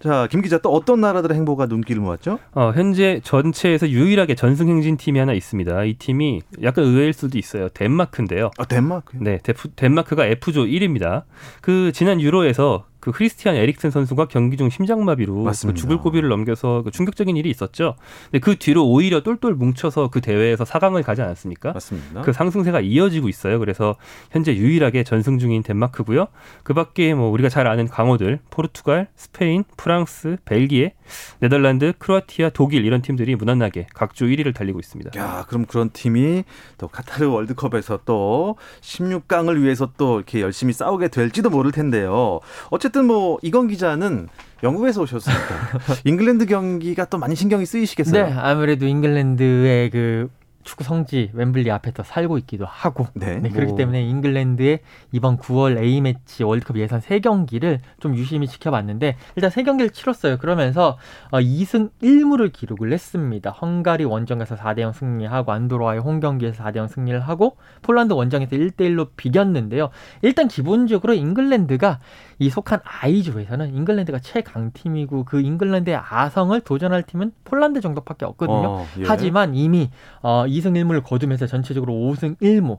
자, 0.00 0.26
김 0.30 0.42
기자 0.42 0.58
또 0.58 0.70
어떤 0.72 1.00
나라들의 1.00 1.36
행보가 1.36 1.66
눈길을 1.66 2.00
모았죠? 2.02 2.38
어, 2.52 2.72
현재 2.74 3.20
전체에서 3.24 3.88
유일하게 3.88 4.34
전승 4.36 4.68
행진 4.68 4.96
팀이 4.96 5.18
하나 5.18 5.32
있습니다. 5.32 5.84
이 5.84 5.94
팀이 5.94 6.42
약간 6.62 6.84
의외일 6.84 7.12
수도 7.12 7.38
있어요. 7.38 7.68
덴마크인데요. 7.70 8.50
아, 8.58 8.64
덴마크. 8.64 9.16
네, 9.20 9.38
데프- 9.38 9.72
덴마크가 9.76 10.26
F조 10.26 10.64
1위입니다. 10.66 11.24
그 11.60 11.90
지난 11.92 12.20
유로에서 12.20 12.84
그 13.08 13.12
크리스티안 13.12 13.56
에릭슨 13.56 13.90
선수가 13.90 14.28
경기 14.28 14.58
중 14.58 14.68
심장마비로. 14.68 15.44
그 15.72 15.74
죽을 15.74 15.96
고비를 15.96 16.28
넘겨서 16.28 16.82
그 16.82 16.90
충격적인 16.90 17.38
일이 17.38 17.48
있었죠. 17.48 17.94
근데 18.24 18.38
그 18.38 18.56
뒤로 18.56 18.86
오히려 18.86 19.22
똘똘 19.22 19.54
뭉쳐서 19.54 20.08
그 20.08 20.20
대회에서 20.20 20.64
4강을 20.64 21.02
가지 21.02 21.22
않았습니까? 21.22 21.72
맞습니다. 21.72 22.20
그 22.20 22.34
상승세가 22.34 22.80
이어지고 22.80 23.30
있어요. 23.30 23.58
그래서 23.60 23.96
현재 24.30 24.54
유일하게 24.54 25.04
전승 25.04 25.38
중인 25.38 25.62
덴마크고요. 25.62 26.26
그 26.64 26.74
밖에 26.74 27.14
뭐 27.14 27.30
우리가 27.30 27.48
잘 27.48 27.66
아는 27.66 27.88
강호들 27.88 28.40
포르투갈, 28.50 29.08
스페인, 29.16 29.64
프랑스, 29.78 30.36
벨기에, 30.44 30.92
네덜란드, 31.40 31.92
크로아티아, 31.98 32.50
독일 32.50 32.84
이런 32.84 33.02
팀들이 33.02 33.36
무난하게 33.36 33.86
각조 33.94 34.26
1위를 34.26 34.54
달리고 34.54 34.78
있습니다. 34.80 35.18
야, 35.18 35.44
그럼 35.48 35.66
그런 35.66 35.90
팀이 35.90 36.44
또 36.78 36.88
카타르 36.88 37.26
월드컵에서 37.28 38.00
또 38.04 38.56
16강을 38.80 39.60
위해서 39.62 39.90
또 39.96 40.16
이렇게 40.16 40.40
열심히 40.40 40.72
싸우게 40.72 41.08
될지도 41.08 41.50
모를 41.50 41.72
텐데요. 41.72 42.40
어쨌든 42.70 43.06
뭐 43.06 43.38
이건 43.42 43.68
기자는 43.68 44.28
영국에서 44.62 45.02
오셨으니까 45.02 45.78
잉글랜드 46.04 46.46
경기가 46.46 47.04
또 47.04 47.18
많이 47.18 47.34
신경이 47.34 47.64
쓰이시겠어요. 47.66 48.26
네, 48.26 48.32
아무래도 48.32 48.86
잉글랜드의 48.86 49.90
그 49.90 50.28
축구 50.68 50.84
성지 50.84 51.30
웸블리 51.34 51.70
앞에서 51.70 52.02
살고 52.02 52.36
있기도 52.38 52.66
하고 52.66 53.06
네. 53.14 53.38
네, 53.38 53.48
그렇기 53.48 53.70
뭐. 53.70 53.76
때문에 53.78 54.02
잉글랜드의 54.02 54.80
이번 55.12 55.38
9월 55.38 55.82
A매치 55.82 56.44
월드컵 56.44 56.76
예선 56.76 57.00
3 57.00 57.22
경기를 57.22 57.80
좀 58.00 58.14
유심히 58.14 58.46
지켜봤는데 58.46 59.16
일단 59.36 59.48
3 59.50 59.64
경기를 59.64 59.88
치렀어요. 59.88 60.36
그러면서 60.36 60.98
어, 61.30 61.38
2승 61.38 61.88
1무를 62.02 62.52
기록을 62.52 62.92
했습니다. 62.92 63.50
헝가리 63.50 64.04
원정에서 64.04 64.56
4대 64.56 64.80
0 64.80 64.92
승리하고 64.92 65.52
안도라와의 65.52 66.00
홈 66.00 66.20
경기에서 66.20 66.62
4대 66.62 66.76
0 66.76 66.88
승리를 66.88 67.18
하고 67.18 67.56
폴란드 67.80 68.12
원정에서 68.12 68.54
1대 68.54 68.80
1로 68.80 69.08
비겼는데요. 69.16 69.88
일단 70.20 70.48
기본적으로 70.48 71.14
잉글랜드가 71.14 71.98
이 72.40 72.50
속한 72.50 72.80
I조에서는 72.84 73.74
잉글랜드가 73.74 74.18
최강 74.18 74.70
팀이고 74.72 75.24
그 75.24 75.40
잉글랜드의 75.40 75.96
아성을 75.96 76.60
도전할 76.60 77.04
팀은 77.04 77.32
폴란드 77.44 77.80
정도밖에 77.80 78.26
없거든요. 78.26 78.68
어, 78.68 78.86
예. 78.98 79.04
하지만 79.06 79.54
이미 79.54 79.90
어, 80.20 80.44
2승 80.58 80.72
1무를 80.72 81.02
거두면서 81.04 81.46
전체적으로 81.46 81.92
5승 81.94 82.36
1무 82.40 82.78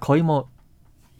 거의 0.00 0.22
뭐조 0.22 0.48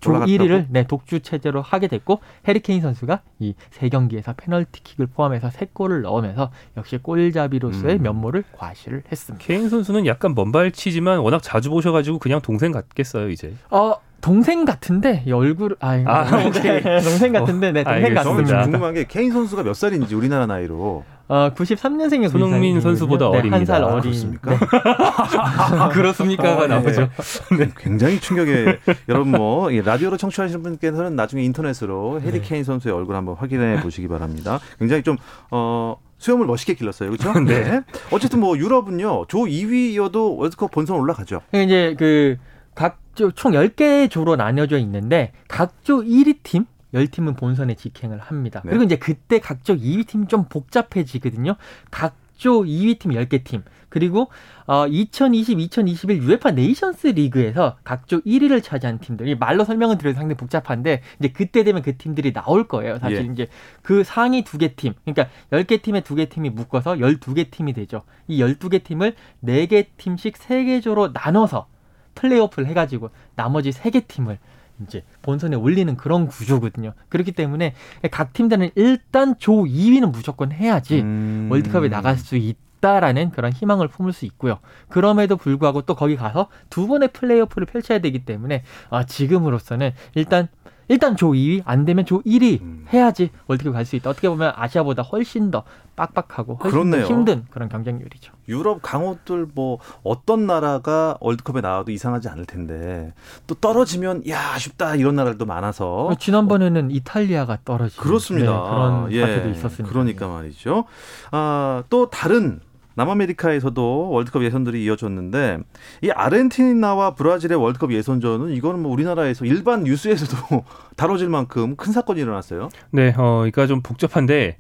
올라갔다고? 0.07 0.27
1위를 0.33 0.67
네, 0.71 0.87
독주 0.87 1.21
체제로 1.21 1.61
하게 1.63 1.89
됐고 1.89 2.21
해리케인 2.47 2.81
선수가 2.81 3.21
이 3.41 3.55
세 3.71 3.89
경기에서 3.89 4.33
페널티킥을 4.35 5.07
포함해서 5.09 5.51
세 5.51 5.67
골을 5.73 6.03
넣으면서 6.03 6.51
역시 6.77 6.99
골잡이로서의 6.99 7.97
음. 7.97 8.03
면모를 8.03 8.45
과시를 8.53 9.03
했습니다. 9.11 9.45
케인 9.45 9.69
선수는 9.69 10.07
약간 10.07 10.35
먼발치지만 10.35 11.19
워낙 11.21 11.43
자주 11.43 11.71
보셔가지고 11.71 12.19
그냥 12.19 12.41
동생 12.41 12.73
같겠어요 12.73 13.31
이제. 13.31 13.55
어 13.71 13.95
동생 14.21 14.67
같은데 14.67 15.23
이 15.27 15.33
얼굴 15.33 15.77
아, 15.81 15.93
아, 16.07 16.45
오케이. 16.47 16.83
동생 17.03 17.33
같은데 17.33 17.73
네 17.73 17.83
동생. 17.85 18.03
저는 18.03 18.15
같습니다. 18.15 18.63
좀 18.63 18.73
궁금한 18.73 18.95
게 18.95 19.05
케인 19.09 19.33
선수가 19.33 19.63
몇 19.63 19.73
살인지 19.75 20.15
우리나라 20.15 20.45
나이로 20.47 21.05
어 21.31 21.55
93년생의 21.55 22.29
손흥민 22.29 22.81
선수보다 22.81 23.29
어립니다. 23.29 23.57
한 23.57 23.65
살 23.65 23.85
어린. 23.85 24.03
그렇습니까? 24.03 24.51
네. 24.51 24.59
그렇습니까가 25.95 26.65
어, 26.65 26.67
나오죠. 26.67 27.09
네. 27.57 27.71
굉장히 27.79 28.19
충격에 28.21 28.79
여러분 29.09 29.31
뭐이 29.31 29.81
라디오로 29.83 30.17
청취하시는 30.17 30.61
분께서는 30.63 31.15
나중에 31.15 31.43
인터넷으로 31.45 32.21
해리 32.21 32.41
네. 32.41 32.47
케인 32.49 32.65
선수의 32.65 32.93
얼굴 32.93 33.15
한번 33.15 33.37
확인해 33.37 33.81
보시기 33.81 34.09
바랍니다. 34.09 34.59
굉장히 34.79 35.03
좀 35.05 35.17
어. 35.51 35.97
수염을 36.19 36.45
멋있게 36.45 36.75
길렀어요, 36.75 37.09
그렇죠? 37.11 37.33
네. 37.41 37.81
어쨌든 38.11 38.41
뭐 38.41 38.55
유럽은요, 38.59 39.25
조 39.29 39.39
2위여도 39.39 40.37
월드컵 40.37 40.71
본선 40.71 40.99
올라가죠. 40.99 41.41
이제 41.55 41.95
그 41.99 42.37
각조 42.75 43.31
총 43.31 43.53
10개의 43.53 44.11
조로 44.11 44.37
나뉘어져 44.37 44.77
있는데 44.81 45.33
각조 45.49 46.03
1위 46.03 46.41
팀 46.43 46.67
10팀은 46.95 47.37
본선에 47.39 47.75
직행을 47.75 48.19
합니다. 48.19 48.61
네. 48.65 48.71
그리고 48.71 48.85
이제 48.85 48.97
그때 48.97 49.39
각조 49.39 49.77
2위 49.77 50.07
팀이 50.07 50.27
좀 50.27 50.45
복잡해지거든요. 50.49 51.57
각조 51.91 52.65
2위 52.65 52.99
팀 52.99 53.13
10개 53.13 53.45
팀. 53.45 53.63
그리고 53.89 54.29
어 54.67 54.87
2020, 54.87 55.59
2021 55.59 56.23
UEFA 56.23 56.55
네이션스 56.55 57.09
리그에서 57.09 57.77
각조 57.83 58.21
1위를 58.21 58.63
차지한 58.63 59.01
팀들. 59.01 59.27
이 59.27 59.35
말로 59.35 59.65
설명을 59.65 59.99
드려도 59.99 60.15
상당히 60.17 60.37
복잡한데 60.37 61.03
이제 61.19 61.29
그때 61.33 61.65
되면 61.65 61.83
그 61.83 61.97
팀들이 61.97 62.33
나올 62.33 62.69
거예요. 62.69 62.99
사실 63.01 63.27
예. 63.27 63.33
이제 63.33 63.47
그 63.83 64.05
상위 64.05 64.43
두 64.45 64.59
개 64.59 64.75
팀. 64.77 64.95
그러니까 65.05 65.29
10개 65.51 65.83
팀에 65.83 66.03
두 66.03 66.15
개 66.15 66.27
팀이 66.29 66.51
묶어서 66.51 66.95
12개 66.97 67.51
팀이 67.51 67.73
되죠. 67.73 68.03
이 68.29 68.41
12개 68.41 68.85
팀을 68.85 69.15
4개 69.45 69.87
팀씩 69.97 70.39
3개 70.39 70.83
조로 70.83 71.11
나눠서 71.13 71.67
플레이오프를 72.15 72.69
해 72.69 72.75
가지고 72.75 73.11
나머지 73.35 73.73
세 73.73 73.91
개 73.91 74.01
팀을 74.01 74.39
이제 74.87 75.05
본선에 75.23 75.57
올리는 75.57 75.95
그런 75.97 76.27
구조거든요. 76.27 76.93
그렇기 77.09 77.33
때문에 77.33 77.75
각 78.11 78.33
팀들은 78.33 78.71
일단 78.75 79.37
조 79.39 79.65
2위는 79.65 80.13
무조건 80.13 80.53
해야지 80.53 81.01
음. 81.01 81.49
월드컵에 81.51 81.89
나갈 81.89 82.17
수 82.17 82.37
있다라는 82.37 83.31
그런 83.31 83.53
희망을 83.53 83.89
품을 83.89 84.13
수 84.13 84.25
있고요. 84.27 84.59
그럼에도 84.89 85.37
불구하고 85.37 85.83
또 85.83 85.95
거기 85.95 86.17
가서 86.17 86.49
두 86.69 86.87
번의 86.87 87.11
플레이오프를 87.13 87.67
펼쳐야 87.67 87.99
되기 87.99 88.25
때문에 88.25 88.65
아, 88.91 89.05
지금으로서는 89.05 89.93
일단 90.15 90.49
일단 90.91 91.17
조 91.17 91.31
2위 91.31 91.63
안 91.65 91.85
되면 91.85 92.05
조 92.05 92.21
1위 92.23 92.61
음. 92.61 92.85
해야지 92.93 93.31
월드컵 93.47 93.73
갈 93.73 93.85
수 93.87 93.95
있다. 93.97 94.11
어떻게 94.11 94.29
보면 94.29 94.53
아시아보다 94.57 95.03
훨씬 95.03 95.51
더 95.53 95.63
빡빡하고 95.95 96.57
훨씬. 96.57 96.91
더 96.91 97.01
힘든 97.07 97.45
그런 97.51 97.69
경쟁률이죠. 97.69 98.33
유럽 98.49 98.83
강호들 98.83 99.47
뭐 99.55 99.79
어떤 100.03 100.47
나라가 100.47 101.17
월드컵에 101.21 101.61
나와도 101.61 101.93
이상하지 101.93 102.29
않을 102.29 102.45
텐데 102.47 103.15
또 103.47 103.55
떨어지면 103.55 104.29
야 104.29 104.53
아쉽다 104.55 104.97
이런 104.97 105.15
나라들도 105.15 105.47
많아서 105.47 106.11
지난번에는 106.19 106.91
이탈리아가 106.91 107.59
떨어진 107.65 108.01
그렇습니다. 108.03 108.51
네, 108.53 108.59
그런 108.59 109.13
예, 109.13 109.21
사태도 109.21 109.49
있었으니까. 109.51 109.93
그러니까 109.93 110.27
말이죠. 110.29 110.85
아, 111.31 111.85
또 111.89 112.11
다른 112.11 112.61
남아메리카에서도 112.95 114.11
월드컵 114.11 114.43
예선들이 114.45 114.85
이어졌는데 114.85 115.59
이 116.03 116.11
아르헨티나와 116.11 117.15
브라질의 117.15 117.61
월드컵 117.61 117.93
예선전은 117.93 118.51
이거는 118.51 118.81
뭐 118.81 118.93
우리나라에서 118.93 119.45
일반 119.45 119.85
뉴스에서도 119.85 120.65
다뤄질 120.97 121.29
만큼 121.29 121.77
큰 121.77 121.93
사건이 121.93 122.21
일어났어요. 122.21 122.69
네, 122.91 123.15
어, 123.17 123.45
이거 123.47 123.67
좀 123.67 123.81
복잡한데 123.83 124.57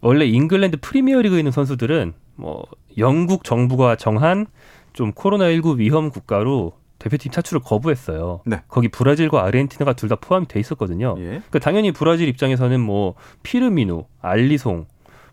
원래 0.00 0.24
잉글랜드 0.26 0.78
프리미어리그에 0.80 1.38
있는 1.38 1.52
선수들은 1.52 2.12
뭐 2.36 2.64
영국 2.98 3.44
정부가 3.44 3.96
정한 3.96 4.46
좀 4.92 5.12
코로나19 5.12 5.78
위험 5.78 6.10
국가로 6.10 6.72
대표팀 6.98 7.32
차출을 7.32 7.60
거부했어요. 7.62 8.40
네. 8.46 8.62
거기 8.68 8.88
브라질과 8.88 9.44
아르헨티나가 9.44 9.92
둘 9.94 10.08
다 10.08 10.16
포함이 10.16 10.46
돼 10.46 10.60
있었거든요. 10.60 11.16
예. 11.18 11.24
그러니까 11.24 11.58
당연히 11.58 11.90
브라질 11.92 12.28
입장에서는 12.28 12.80
뭐 12.80 13.14
피르미누, 13.42 14.04
알리송, 14.22 14.76
뭐 14.76 14.86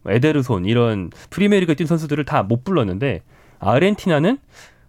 에데르손 0.07 0.65
이런 0.65 1.09
프리미어리그에 1.29 1.75
뛴 1.75 1.87
선수들을 1.87 2.25
다 2.25 2.43
못 2.43 2.63
불렀는데 2.63 3.21
아르헨티나는 3.59 4.39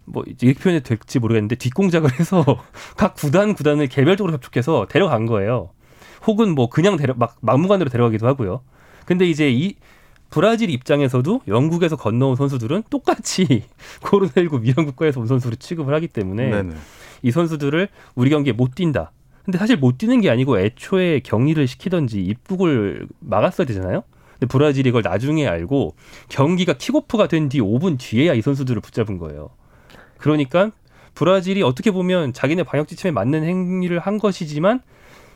뭐 0.04 0.25
이렇게 0.26 0.54
표현이 0.59 0.83
될지 0.83 1.19
모르겠는데 1.19 1.57
뒷공작을 1.57 2.19
해서 2.19 2.45
각 2.97 3.14
구단 3.14 3.54
구단을 3.54 3.87
개별적으로 3.88 4.33
접촉해서 4.33 4.87
데려간 4.88 5.26
거예요. 5.26 5.71
혹은 6.26 6.54
뭐 6.54 6.69
그냥 6.69 6.97
데려 6.97 7.14
막 7.14 7.37
막무가내로 7.40 7.90
데려가기도 7.90 8.26
하고요. 8.26 8.62
근데 9.07 9.28
이제 9.28 9.50
이 9.50 9.75
브라질 10.31 10.71
입장에서도 10.71 11.42
영국에서 11.47 11.97
건너온 11.97 12.37
선수들은 12.37 12.85
똑같이 12.88 13.64
코로나19 14.00 14.62
위험 14.62 14.87
국가에서 14.87 15.21
온 15.21 15.26
선수로 15.26 15.57
취급을 15.57 15.92
하기 15.95 16.09
때문에 16.09 16.50
네네. 16.50 16.75
이 17.23 17.31
선수들을 17.31 17.88
우리 18.14 18.31
경기에 18.31 18.54
못 18.54 18.75
뛴다. 18.75 19.12
근데 19.45 19.59
사실 19.59 19.76
못 19.76 19.99
뛰는 19.99 20.21
게 20.21 20.31
아니고 20.31 20.59
애초에 20.59 21.21
격리를 21.21 21.66
시키던지 21.66 22.23
입국을 22.23 23.07
막았어야 23.21 23.66
되잖아요. 23.66 24.04
근데 24.42 24.46
브라질이 24.50 24.88
이걸 24.88 25.02
나중에 25.02 25.46
알고 25.46 25.94
경기가 26.28 26.72
킥오프가 26.72 27.28
된 27.28 27.49
뒤 27.49 27.61
5분 27.61 27.96
뒤에야 27.99 28.34
이 28.34 28.42
선수들을 28.42 28.80
붙잡은 28.80 29.18
거예요. 29.18 29.50
그러니까 30.18 30.70
브라질이 31.14 31.62
어떻게 31.62 31.90
보면 31.92 32.32
자기네 32.32 32.64
방역 32.64 32.88
지침에 32.88 33.11
맞는 33.12 33.44
행위를 33.44 34.00
한 34.00 34.18
것이지만 34.18 34.80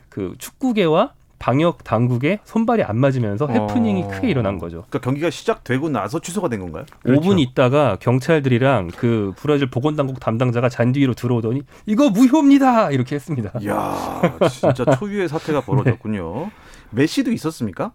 그 0.09 0.35
축구계와 0.39 1.13
방역 1.39 1.85
당국의 1.85 2.41
손발이 2.45 2.83
안 2.83 2.97
맞으면서 2.97 3.47
해프닝이 3.47 4.05
어. 4.05 4.09
크게 4.09 4.29
일어난 4.29 4.59
거죠. 4.59 4.85
그러니까 4.89 5.01
경기가 5.01 5.31
시작되고 5.31 5.89
나서 5.91 6.19
취소가 6.19 6.49
된 6.49 6.61
건가요? 6.61 6.85
그렇죠. 7.03 7.21
5분 7.21 7.39
있다가 7.39 7.99
경찰들이랑 8.01 8.89
그 8.97 9.35
브라질 9.37 9.69
보건당국 9.69 10.19
담당자가 10.19 10.69
잔디 10.69 11.01
위로 11.01 11.13
들어오더니 11.15 11.63
이거 11.85 12.09
무효입니다 12.11 12.91
이렇게 12.91 13.15
했습니다. 13.17 13.53
이야, 13.61 14.39
진짜 14.51 14.85
초유의 14.97 15.29
사태가 15.29 15.61
벌어졌군요. 15.61 16.51
메시도 16.91 17.31
있었습니까? 17.33 17.93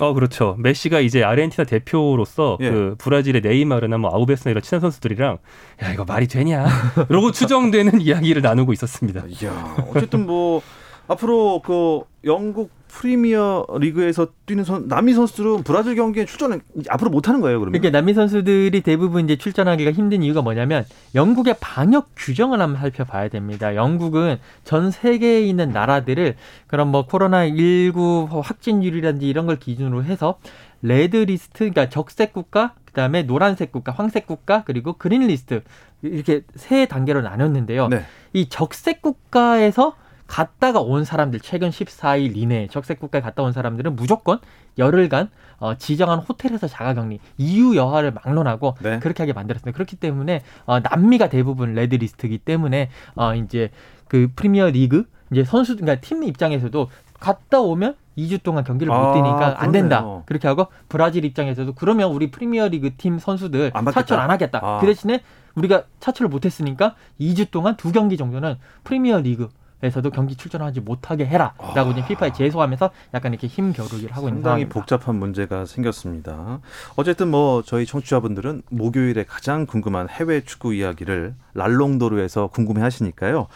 어 0.00 0.12
그렇죠. 0.12 0.56
메시가 0.58 1.00
이제 1.00 1.22
아르헨티나 1.22 1.64
대표로서 1.66 2.58
예. 2.60 2.70
그 2.70 2.94
브라질의 2.98 3.42
네이마르나 3.42 3.98
뭐 3.98 4.10
아우베스나 4.12 4.50
이런 4.50 4.62
친한 4.62 4.80
선수들이랑 4.80 5.38
야 5.82 5.92
이거 5.92 6.04
말이 6.04 6.26
되냐? 6.26 6.66
이러고 7.08 7.32
추정되는 7.32 8.00
이야기를 8.02 8.42
나누고 8.42 8.72
있었습니다. 8.72 9.22
이야, 9.40 9.76
어쨌든 9.94 10.26
뭐 10.26 10.62
앞으로 11.08 11.60
그 11.64 12.02
영국 12.24 12.70
프리미어 12.88 13.66
리그에서 13.80 14.28
뛰는 14.46 14.62
선, 14.62 14.86
남미 14.86 15.14
선수들은 15.14 15.64
브라질 15.64 15.96
경기에 15.96 16.24
출전을 16.26 16.60
앞으로 16.88 17.10
못 17.10 17.28
하는 17.28 17.40
거예요, 17.40 17.58
그러면? 17.58 17.80
그러니까 17.80 17.98
남미 17.98 18.14
선수들이 18.14 18.80
대부분 18.82 19.24
이제 19.24 19.36
출전하기가 19.36 19.90
힘든 19.92 20.22
이유가 20.22 20.42
뭐냐면 20.42 20.86
영국의 21.14 21.56
방역 21.60 22.10
규정을 22.16 22.60
한번 22.60 22.80
살펴봐야 22.80 23.28
됩니다. 23.28 23.74
영국은 23.74 24.38
전 24.62 24.92
세계에 24.92 25.42
있는 25.42 25.70
나라들을 25.70 26.36
그런 26.68 26.88
뭐 26.88 27.06
코로나 27.06 27.46
19 27.48 28.28
확진율이라든지 28.30 29.28
이런 29.28 29.46
걸 29.46 29.58
기준으로 29.58 30.04
해서 30.04 30.38
red 30.82 31.16
list, 31.16 31.58
그러니까 31.58 31.88
적색 31.88 32.32
국가, 32.32 32.74
그다음에 32.84 33.22
노란색 33.22 33.72
국가, 33.72 33.90
황색 33.90 34.26
국가, 34.26 34.62
그리고 34.64 34.92
green 34.92 35.26
list 35.26 35.62
이렇게 36.02 36.42
세 36.54 36.86
단계로 36.86 37.22
나눴는데요. 37.22 37.88
네. 37.88 38.04
이 38.34 38.48
적색 38.48 39.02
국가에서 39.02 39.96
갔다가 40.26 40.80
온 40.80 41.04
사람들 41.04 41.40
최근 41.40 41.70
14일 41.70 42.36
이내에 42.36 42.68
적색 42.68 42.98
국가에 43.00 43.20
갔다 43.20 43.42
온 43.42 43.52
사람들은 43.52 43.94
무조건 43.96 44.38
열흘간 44.78 45.30
어, 45.58 45.74
지정한 45.76 46.18
호텔에서 46.18 46.66
자가격리 46.66 47.20
이유 47.38 47.76
여하를 47.76 48.12
막론하고 48.12 48.76
네. 48.80 48.98
그렇게 48.98 49.22
하게 49.22 49.32
만들었습니다. 49.32 49.74
그렇기 49.74 49.96
때문에 49.96 50.42
어, 50.66 50.80
남미가 50.80 51.28
대부분 51.28 51.74
red 51.74 51.94
list이기 51.94 52.38
때문에 52.38 52.90
어, 53.14 53.34
이제 53.34 53.70
그 54.08 54.28
프리미어 54.34 54.70
리그 54.70 55.04
이제 55.30 55.44
선수 55.44 55.76
그러니까 55.76 56.00
팀 56.00 56.22
입장에서도 56.22 56.88
갔다 57.20 57.60
오면 57.60 57.96
2주 58.18 58.42
동안 58.42 58.64
경기를 58.64 58.92
못 58.92 58.98
아, 58.98 59.12
뛰니까 59.14 59.62
안 59.62 59.72
된다. 59.72 60.00
그러네요. 60.00 60.22
그렇게 60.26 60.48
하고 60.48 60.66
브라질 60.88 61.24
입장에서도 61.24 61.74
그러면 61.74 62.10
우리 62.10 62.30
프리미어 62.30 62.68
리그 62.68 62.94
팀 62.96 63.18
선수들 63.18 63.72
안. 63.74 63.84
차출 63.90 64.18
안 64.18 64.30
하겠다. 64.30 64.60
아. 64.62 64.78
그 64.80 64.86
대신에 64.86 65.20
우리가 65.54 65.84
차출을 66.00 66.28
못 66.28 66.44
했으니까 66.44 66.94
2주 67.20 67.50
동안 67.50 67.76
두 67.76 67.92
경기 67.92 68.16
정도는 68.16 68.56
프리미어 68.84 69.20
리그 69.20 69.48
에서도 69.84 70.10
경기 70.10 70.34
출전하지 70.34 70.80
못하게 70.80 71.26
해라라고 71.26 71.92
이제 71.92 72.04
피파에 72.06 72.32
제소하면서 72.32 72.90
약간 73.12 73.32
이렇게 73.32 73.46
힘 73.46 73.72
겨루기를 73.72 74.16
하고 74.16 74.28
있는 74.28 74.40
상당히 74.40 74.64
상황입니다. 74.64 74.72
복잡한 74.72 75.16
문제가 75.16 75.66
생겼습니다. 75.66 76.60
어쨌든 76.96 77.28
뭐 77.30 77.62
저희 77.62 77.84
청취자분들은 77.84 78.62
목요일에 78.70 79.24
가장 79.24 79.66
궁금한 79.66 80.08
해외 80.08 80.40
축구 80.42 80.74
이야기를 80.74 81.34
랄롱도르에서 81.54 82.46
궁금해 82.48 82.80
하시니까요. 82.80 83.46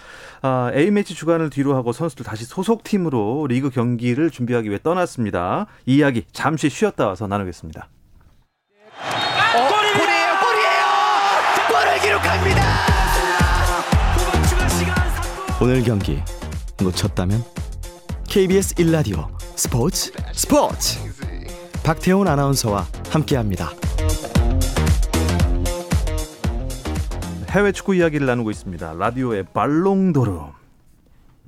아, 0.43 0.71
A매치 0.75 1.15
주간을 1.15 1.51
뒤로 1.51 1.75
하고 1.75 1.93
선수들 1.93 2.25
다시 2.27 2.45
소속 2.45 2.85
팀으로 2.85 3.47
리그 3.49 3.71
경기를 3.71 4.31
준비하기 4.31 4.69
위해 4.69 4.79
떠났습니다. 4.83 5.67
이 5.87 5.97
이야기 5.97 6.25
잠시 6.33 6.69
쉬었다 6.69 7.07
와서 7.07 7.27
나누겠습니다. 7.27 7.89
골이에요, 9.69 10.29
골이에요! 10.41 10.85
골을 11.71 12.01
기록합니다! 12.01 12.98
후반 15.59 15.59
추가 15.59 15.59
시간 15.59 15.59
3분. 15.59 15.63
오늘 15.63 15.83
경기 15.83 16.23
놓쳤다면 16.83 17.43
KBS 18.29 18.75
1라디오 18.77 19.29
스포츠 19.57 20.13
스포츠 20.33 20.99
박태훈 21.85 22.29
아나운서와 22.29 22.87
함께합니다. 23.11 23.71
해외 27.51 27.73
축구 27.73 27.95
이야기를 27.95 28.27
나누고 28.27 28.51
있습니다. 28.51 28.95
라디오의 28.95 29.47
발롱도르. 29.55 30.39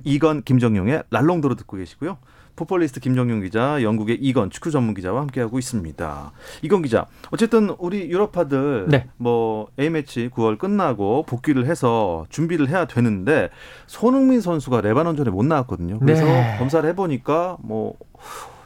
이건 0.05 0.43
김정용의 0.43 1.05
랄롱도르 1.11 1.57
듣고 1.57 1.77
계시고요. 1.77 2.19
풋볼리스트 2.61 3.01
김정용 3.01 3.41
기자, 3.41 3.83
영국의 3.83 4.19
이건 4.21 4.51
축구 4.51 4.71
전문 4.71 4.95
기자와 4.95 5.23
함께하고 5.23 5.59
있습니다. 5.59 6.33
이건 6.63 6.83
기자, 6.83 7.07
어쨌든 7.31 7.75
우리 7.79 8.11
유럽파들 8.11 8.87
네. 8.89 9.07
뭐 9.17 9.69
A 9.79 9.89
매치 9.89 10.29
9월 10.29 10.59
끝나고 10.59 11.25
복귀를 11.27 11.67
해서 11.67 12.27
준비를 12.29 12.69
해야 12.69 12.85
되는데 12.85 13.49
손흥민 13.87 14.43
선수가 14.43 14.83
레바논전에 14.83 15.31
못 15.31 15.45
나왔거든요. 15.47 16.01
그래서 16.01 16.25
네. 16.25 16.57
검사를 16.59 16.87
해보니까 16.91 17.57
뭐 17.61 17.95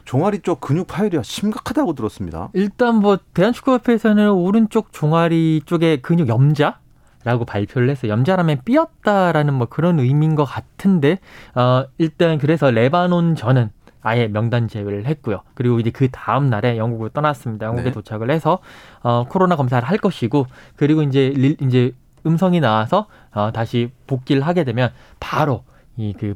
종아리 0.03 0.39
쪽 0.39 0.59
근육 0.59 0.87
파열이 0.87 1.17
심각하다고 1.23 1.93
들었습니다. 1.93 2.49
일단 2.53 2.95
뭐 2.95 3.17
대한축구협회에서는 3.33 4.29
오른쪽 4.29 4.91
종아리 4.91 5.61
쪽에 5.65 5.97
근육 6.01 6.27
염자 6.27 6.79
라고 7.23 7.43
발표를 7.43 7.89
해서 7.89 8.07
염자라면 8.07 8.61
삐었다라는 8.65 9.55
뭐 9.55 9.65
그런 9.67 9.99
의미인 9.99 10.35
것 10.35 10.45
같은데 10.45 11.17
어 11.55 11.85
일단 11.97 12.37
그래서 12.37 12.69
레바논 12.69 13.35
전은 13.35 13.71
아예 14.05 14.27
명단 14.27 14.67
제외를 14.67 15.07
했고요. 15.07 15.41
그리고 15.55 15.79
이제 15.79 15.89
그 15.89 16.09
다음 16.11 16.47
날에 16.49 16.77
영국을 16.77 17.09
떠났습니다. 17.09 17.65
영국에 17.65 17.85
네. 17.89 17.91
도착을 17.91 18.29
해서 18.29 18.59
어 19.01 19.25
코로나 19.27 19.55
검사를 19.55 19.85
할 19.87 19.97
것이고 19.97 20.45
그리고 20.75 21.01
이제 21.01 21.33
릴- 21.35 21.57
이제 21.61 21.91
음성이 22.25 22.59
나와서 22.59 23.07
어 23.33 23.51
다시 23.51 23.91
복귀를 24.05 24.43
하게 24.43 24.63
되면 24.63 24.91
바로 25.19 25.63
이그 25.97 26.35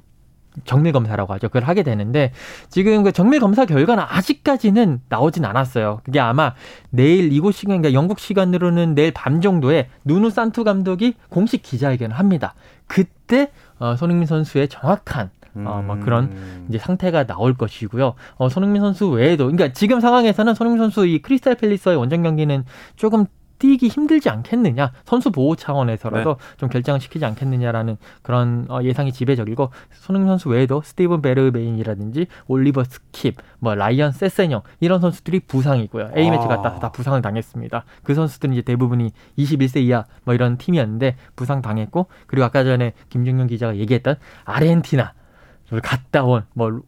정밀 0.66 0.94
검사라고 0.94 1.32
하죠. 1.34 1.48
그걸 1.50 1.64
하게 1.64 1.84
되는데 1.84 2.34
지금 2.70 3.04
그 3.04 3.12
정밀 3.12 3.40
검사 3.40 3.66
결과는 3.66 4.04
아직까지는 4.08 5.02
나오진 5.08 5.46
않았어요. 5.46 6.02
그게 6.04 6.20
아마 6.20 6.54
내일 6.90 7.32
이곳 7.32 7.54
시간, 7.54 7.82
그러니까 7.82 7.94
영국 7.94 8.20
시간으로는 8.20 8.96
내일 8.96 9.12
밤 9.12 9.42
정도에 9.42 9.90
누누 10.06 10.32
산투 10.32 10.64
감독이 10.64 11.14
공식 11.30 11.62
기자회견을 11.62 12.18
합니다. 12.18 12.56
그때 12.88 13.52
어, 13.78 13.96
손흥민 13.96 14.26
선수의 14.26 14.70
정확한 14.70 15.30
어, 15.56 15.84
뭐 15.86 15.98
그런 16.00 16.26
음. 16.26 16.66
이제 16.70 16.78
상태가 16.78 17.26
나올 17.26 17.54
것이고요. 17.54 18.14
어, 18.38 18.50
손흥민 18.50 18.82
선수 18.82 19.10
외에도, 19.10 19.46
그러니까 19.46 19.74
지금 19.74 20.00
상황에서는 20.00 20.54
손흥민 20.54 20.80
선수 20.80 21.06
이 21.06 21.20
크리스탈 21.22 21.56
팰리스와의 21.56 21.98
원정 21.98 22.24
경기는 22.24 22.64
조금 22.96 23.26
뛰기 23.60 23.90
힘들지 23.90 24.30
않겠느냐 24.30 24.92
선수 25.06 25.32
보호 25.32 25.56
차원에서라도 25.56 26.38
좀 26.58 26.70
결장을 26.70 27.00
시키지 27.00 27.26
않겠느냐라는 27.26 27.98
그런 28.24 28.66
어, 28.70 28.80
예상이 28.82 29.12
지배적이고 29.12 29.70
손흥민 29.92 30.30
선수 30.30 30.50
외에도 30.50 30.82
스티븐 30.82 31.22
베르베인이라든지 31.22 32.28
올리버 32.48 32.84
스킵 32.84 33.36
뭐 33.60 33.76
라이언 33.76 34.14
세세뇽 34.14 34.64
이런 34.80 35.02
선수들이 35.02 35.42
부상이고요 35.42 36.12
A 36.18 36.32
매치 36.32 36.46
아. 36.46 36.48
갔다 36.48 36.80
다 36.80 36.92
부상을 36.92 37.22
당했습니다 37.22 37.84
그 38.04 38.16
선수들은 38.16 38.54
이제 38.54 38.62
대부분이 38.62 39.12
21세 39.38 39.82
이하 39.82 40.06
뭐 40.24 40.34
이런 40.34 40.58
팀이었는데 40.58 41.18
부상 41.36 41.62
당했고 41.62 42.08
그리고 42.28 42.46
아까 42.46 42.64
전에 42.64 42.94
김종현 43.10 43.48
기자가 43.48 43.76
얘기했던 43.76 44.16
아르헨티나 44.46 45.04
를 45.04 45.19
갔다 45.82 46.24
온 46.24 46.44
뭐 46.54 46.82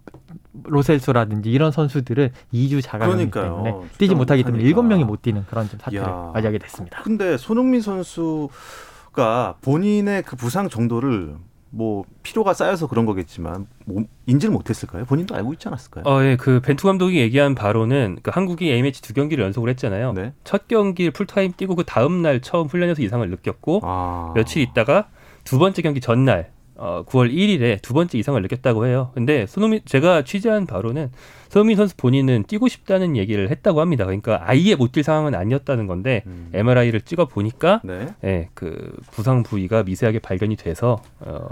로셀소라든지 0.64 1.50
이런 1.52 1.72
선수들은 1.72 2.30
2주 2.54 2.82
자가격리. 2.84 3.32
때문에 3.32 3.74
뛰지 3.98 4.16
못하기 4.16 4.44
때문에 4.44 4.64
못하니까. 4.64 4.96
7명이 4.96 5.06
못 5.06 5.22
뛰는 5.22 5.46
그런 5.50 5.70
좀 5.70 5.80
사태를 5.80 6.06
이야. 6.06 6.32
맞이하게 6.34 6.58
됐습니다. 6.60 7.02
근데 7.04 7.38
손흥민 7.38 7.82
선수가 7.82 9.56
본인의 9.62 10.24
그 10.24 10.36
부상 10.36 10.70
정도를 10.70 11.36
뭐 11.74 12.04
피로가 12.22 12.54
쌓여서 12.54 12.88
그런 12.88 13.06
거겠지만 13.06 13.66
뭐 13.86 14.04
인지를 14.26 14.52
못했을까요? 14.54 15.06
본인도 15.06 15.36
알고 15.36 15.54
있지 15.54 15.70
않았을까요? 15.70 16.04
어, 16.06 16.22
예, 16.22 16.36
그 16.36 16.60
벤투 16.60 16.86
감독이 16.86 17.18
얘기한 17.20 17.56
바로는 17.56 18.18
그 18.24 18.30
한국이 18.34 18.70
A 18.74 18.82
매치 18.82 19.02
두 19.02 19.14
경기를 19.14 19.46
연속으로 19.46 19.70
했잖아요. 19.70 20.12
네. 20.12 20.34
첫 20.44 20.68
경기 20.68 21.10
풀타임 21.12 21.54
뛰고 21.56 21.76
그 21.76 21.86
다음 21.86 22.22
날 22.22 22.42
처음 22.42 22.68
훈련에서 22.68 23.02
이상을 23.02 23.28
느꼈고 23.30 23.80
아. 23.84 24.34
며칠 24.36 24.62
있다가 24.62 25.08
두 25.46 25.60
번째 25.60 25.82
경기 25.82 26.02
전날 26.02 26.52
어, 26.76 27.04
9월 27.08 27.32
1일에 27.32 27.82
두 27.82 27.94
번째 27.94 28.18
이상을 28.18 28.42
느꼈다고 28.42 28.88
해요. 28.88 29.12
근데 29.14 29.46
손흥민 29.46 29.82
제가 29.86 30.24
취재한 30.24 30.66
바로는 30.66 31.12
손흥민 31.50 31.78
선수 31.78 31.96
본인은 31.98 32.46
뛰고 32.48 32.68
싶다는 32.68 33.18
얘기를 33.18 33.50
했다고 33.52 33.82
합니다. 33.82 34.06
그러니까 34.06 34.42
아예 34.44 34.76
못 34.76 34.92
뛸 34.92 35.04
상황은 35.04 35.36
아니었다는 35.36 35.88
건데 35.88 36.24
음. 36.26 36.50
MRI를 36.54 37.02
찍어 37.02 37.26
보니까 37.26 37.82
네. 37.84 38.08
예, 38.24 38.50
그 38.54 38.96
부상 39.12 39.44
부위가 39.44 39.84
미세하게 39.84 40.20
발견이 40.20 40.56
돼서 40.56 41.02
어, 41.20 41.48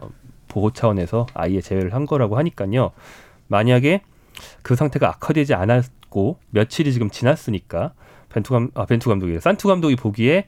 보호 0.48 0.72
차원에서 0.72 1.28
아예 1.34 1.62
제외를 1.62 1.94
한 1.94 2.06
거라고 2.06 2.38
하니까요. 2.38 2.92
만약에 3.48 4.02
그 4.62 4.76
상태가 4.76 5.10
악화되지 5.10 5.54
않았고 5.54 6.38
며칠이 6.52 6.92
지금 6.94 7.10
지났으니까 7.10 7.94
벤투 8.30 8.54
감, 8.54 8.70
아, 8.74 8.86
벤투 8.86 9.10
감독이 9.10 9.40
산투 9.40 9.68
감독이 9.68 9.96
보기에 9.96 10.48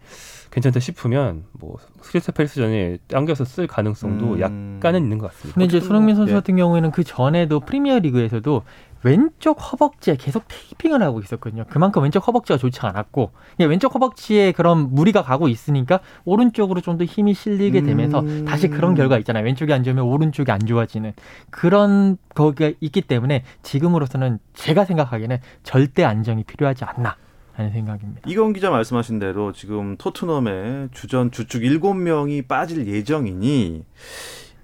괜찮다 0.52 0.80
싶으면 0.80 1.46
뭐 1.54 1.78
크리스탈 2.02 2.34
팰리스전에 2.34 2.98
당겨서 3.08 3.46
쓸 3.46 3.68
가능성도 3.68 4.34
음. 4.34 4.40
약간은 4.78 5.02
있는 5.02 5.18
것 5.18 5.32
같습니다. 5.32 5.56
근데 5.56 5.66
이제 5.66 5.80
손흥민 5.80 6.16
뭐, 6.16 6.22
선수 6.22 6.32
예. 6.32 6.36
같은 6.36 6.56
경우에는 6.58 6.92
그 6.92 7.04
전에도 7.04 7.62
프리미어 7.62 8.00
리그에서도 8.00 8.64
왼쪽 9.04 9.54
허벅지에 9.54 10.16
계속 10.16 10.44
테이핑을 10.48 11.02
하고 11.02 11.22
있었거든요. 11.22 11.64
그만큼 11.70 12.04
왼쪽 12.04 12.28
허벅지가 12.28 12.58
좋지 12.58 12.82
않았고 12.82 13.32
왼쪽 13.60 13.96
허벅지에 13.96 14.52
그런 14.52 14.94
무리가 14.94 15.24
가고 15.24 15.48
있으니까 15.48 16.02
오른쪽으로 16.26 16.82
좀 16.82 16.92
더 16.98 17.06
힘이 17.06 17.34
실리게 17.34 17.82
되면서 17.82 18.20
음. 18.20 18.46
다시 18.46 18.68
그런 18.68 18.94
결과 18.94 19.18
있잖아요. 19.20 19.46
왼쪽이 19.46 19.72
안 19.74 19.84
좋으면 19.84 20.04
오른쪽이 20.04 20.52
안 20.52 20.60
좋아지는 20.60 21.14
그런 21.50 22.18
거가 22.36 22.72
있기 22.82 23.02
때문에 23.02 23.44
지금으로서는 23.64 24.38
제가 24.54 24.84
생각하기에는 24.86 25.38
절대 25.64 26.04
안정이 26.04 26.44
필요하지 26.44 26.84
않나 26.84 27.16
하는 27.54 27.72
생각입니다. 27.72 28.22
이건 28.28 28.54
기자 28.54 28.70
말씀하신 28.70 29.20
대로 29.20 29.52
지금 29.52 29.98
토트넘의 29.98 30.90
주전 30.94 31.32
주축 31.32 31.62
7명이 31.62 32.48
빠질 32.48 32.88
예정이니 32.88 33.84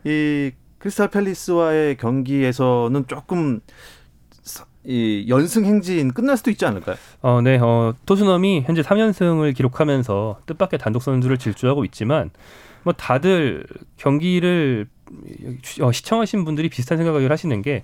이 0.06 0.52
크리스탈 0.80 1.10
팰리스와의 1.10 1.98
경기에서는 1.98 3.06
조금 3.08 3.60
사- 4.42 4.66
이 4.86 5.26
연승 5.28 5.66
행진 5.66 6.14
끝날 6.14 6.38
수도 6.38 6.50
있지 6.52 6.66
않을까요? 6.66 6.96
어, 7.22 7.42
네, 7.42 7.58
어, 7.62 7.94
토트넘이 8.06 8.62
현재 8.66 8.82
3연승을 8.82 9.54
기록하면서 9.56 10.42
뜻밖의 10.46 10.80
단독 10.80 11.02
선두를 11.02 11.38
질주하고 11.38 11.84
있지만 11.86 12.30
뭐 12.84 12.94
다들 12.94 13.66
경기를 13.98 14.88
어, 15.82 15.92
시청하신 15.92 16.46
분들이 16.46 16.70
비슷한 16.70 16.98
생각을 16.98 17.30
하시는 17.32 17.62
게 17.62 17.84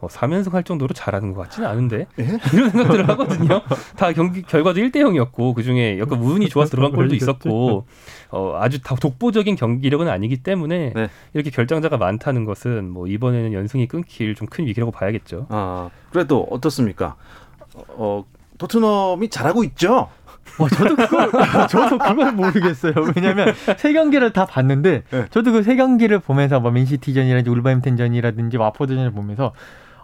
어, 0.00 0.06
3연승 0.06 0.52
할 0.52 0.62
정도로 0.62 0.94
잘하는 0.94 1.32
것 1.32 1.42
같지는 1.42 1.68
않은데 1.68 2.06
이런 2.16 2.70
생각들을 2.70 3.08
하거든요. 3.08 3.60
다 3.96 4.12
경기 4.12 4.42
결과도 4.42 4.80
1대 4.80 4.96
0이었고 4.96 5.54
그 5.54 5.62
중에 5.64 5.98
약간 5.98 6.20
운이 6.20 6.48
좋아서 6.48 6.70
들어간 6.76 6.92
골도 6.92 7.14
있었고 7.16 7.86
어, 8.30 8.56
아주 8.60 8.80
다 8.82 8.94
독보적인 8.94 9.56
경기력은 9.56 10.08
아니기 10.08 10.36
때문에 10.42 10.92
네. 10.94 11.08
이렇게 11.34 11.50
결장자가 11.50 11.96
많다는 11.96 12.44
것은 12.44 12.88
뭐 12.90 13.06
이번에는 13.08 13.52
연승이 13.52 13.86
끊길 13.88 14.34
좀 14.34 14.48
큰 14.48 14.66
위기라고 14.66 14.90
봐야겠죠. 14.92 15.46
아 15.50 15.90
그래도 16.10 16.46
어떻습니까? 16.50 17.16
어 17.88 18.24
토트넘이 18.58 19.28
잘하고 19.30 19.62
있죠. 19.64 20.08
어, 20.58 20.68
저도 20.68 20.96
그걸 20.96 21.30
저도 21.68 21.98
그걸 21.98 22.32
모르겠어요. 22.32 22.94
왜냐하면 23.14 23.52
세 23.76 23.92
경기를 23.92 24.32
다 24.32 24.46
봤는데 24.46 25.02
네. 25.10 25.26
저도 25.30 25.52
그 25.52 25.62
세 25.62 25.76
경기를 25.76 26.18
보면서 26.20 26.58
뭐 26.60 26.70
맨시티전이라든지 26.70 27.50
울버햄튼전이라든지 27.50 28.56
와포드전을 28.56 29.10
보면서 29.12 29.52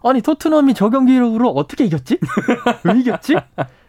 아니 0.05 0.21
토트넘이 0.21 0.75
저 0.75 0.91
경기력으로 0.91 1.51
어떻게 1.51 1.85
이겼지? 1.85 2.19
왜 2.85 3.01
이겼지? 3.01 3.37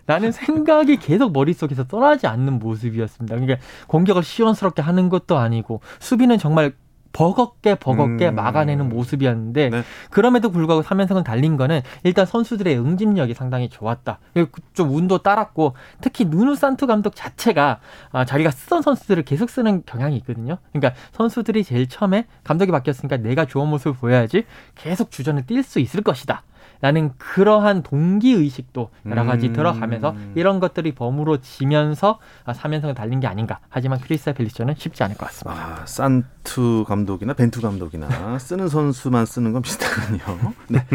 라는 0.07 0.31
생각이 0.31 0.97
계속 0.97 1.33
머릿속에서 1.33 1.85
떠나지 1.85 2.27
않는 2.27 2.59
모습이었습니다. 2.59 3.35
그러니까 3.35 3.65
공격을 3.87 4.23
시원스럽게 4.23 4.81
하는 4.81 5.09
것도 5.09 5.37
아니고 5.37 5.81
수비는 5.99 6.37
정말 6.37 6.73
버겁게 7.15 7.75
버겁게 7.75 8.27
음. 8.27 8.35
막아내는 8.35 8.89
모습이었는데 8.89 9.69
네. 9.69 9.83
그럼에도 10.09 10.51
불구하고 10.51 10.83
3연승을 10.83 11.23
달린 11.23 11.55
거는 11.55 11.81
일단 12.03 12.25
선수들의 12.25 12.77
응집력이 12.77 13.33
상당히 13.33 13.69
좋았다. 13.69 14.19
그리고 14.33 14.51
좀 14.73 14.93
운도 14.93 15.19
따랐고 15.19 15.75
특히 16.01 16.25
누누 16.25 16.55
산투 16.55 16.87
감독 16.87 17.15
자체가 17.15 17.79
아, 18.11 18.25
자기가 18.25 18.51
쓰던 18.51 18.81
선수들을 18.81 19.23
계속 19.23 19.49
쓰는 19.49 19.83
경향이 19.85 20.17
있거든요. 20.17 20.57
그러니까 20.73 20.99
선수들이 21.13 21.63
제일 21.63 21.87
처음에 21.87 22.25
감독이 22.43 22.71
바뀌었으니까 22.71 23.17
내가 23.17 23.45
좋은 23.45 23.69
모습을 23.69 23.93
보여야지 23.93 24.43
계속 24.75 25.09
주전을 25.09 25.43
뛸 25.43 25.63
수 25.63 25.79
있을 25.79 26.01
것이다. 26.01 26.43
라는 26.85 27.13
그러한 27.17 27.81
동기 27.81 28.33
의식도 28.33 28.91
여러 29.07 29.23
가지 29.25 29.47
음. 29.47 29.53
들어가면서 29.53 30.15
이런 30.35 30.59
것들이 30.59 30.93
버무러지면서 30.93 32.19
아, 32.43 32.53
3연승을 32.53 32.93
달린 32.93 33.19
게 33.19 33.25
아닌가. 33.25 33.57
하지만 33.69 33.99
크리스탈 33.99 34.35
팰리스는 34.35 34.75
쉽지 34.77 35.01
않을 35.01 35.17
것 35.17 35.25
같습니다. 35.25 35.59
아 35.81 35.85
산투 35.87 36.85
감독이나 36.87 37.33
벤투 37.33 37.59
감독이나 37.61 38.37
쓰는 38.37 38.67
선수만 38.69 39.25
쓰는 39.25 39.51
건 39.51 39.63
비슷하군요. 39.63 40.53
네. 40.69 40.85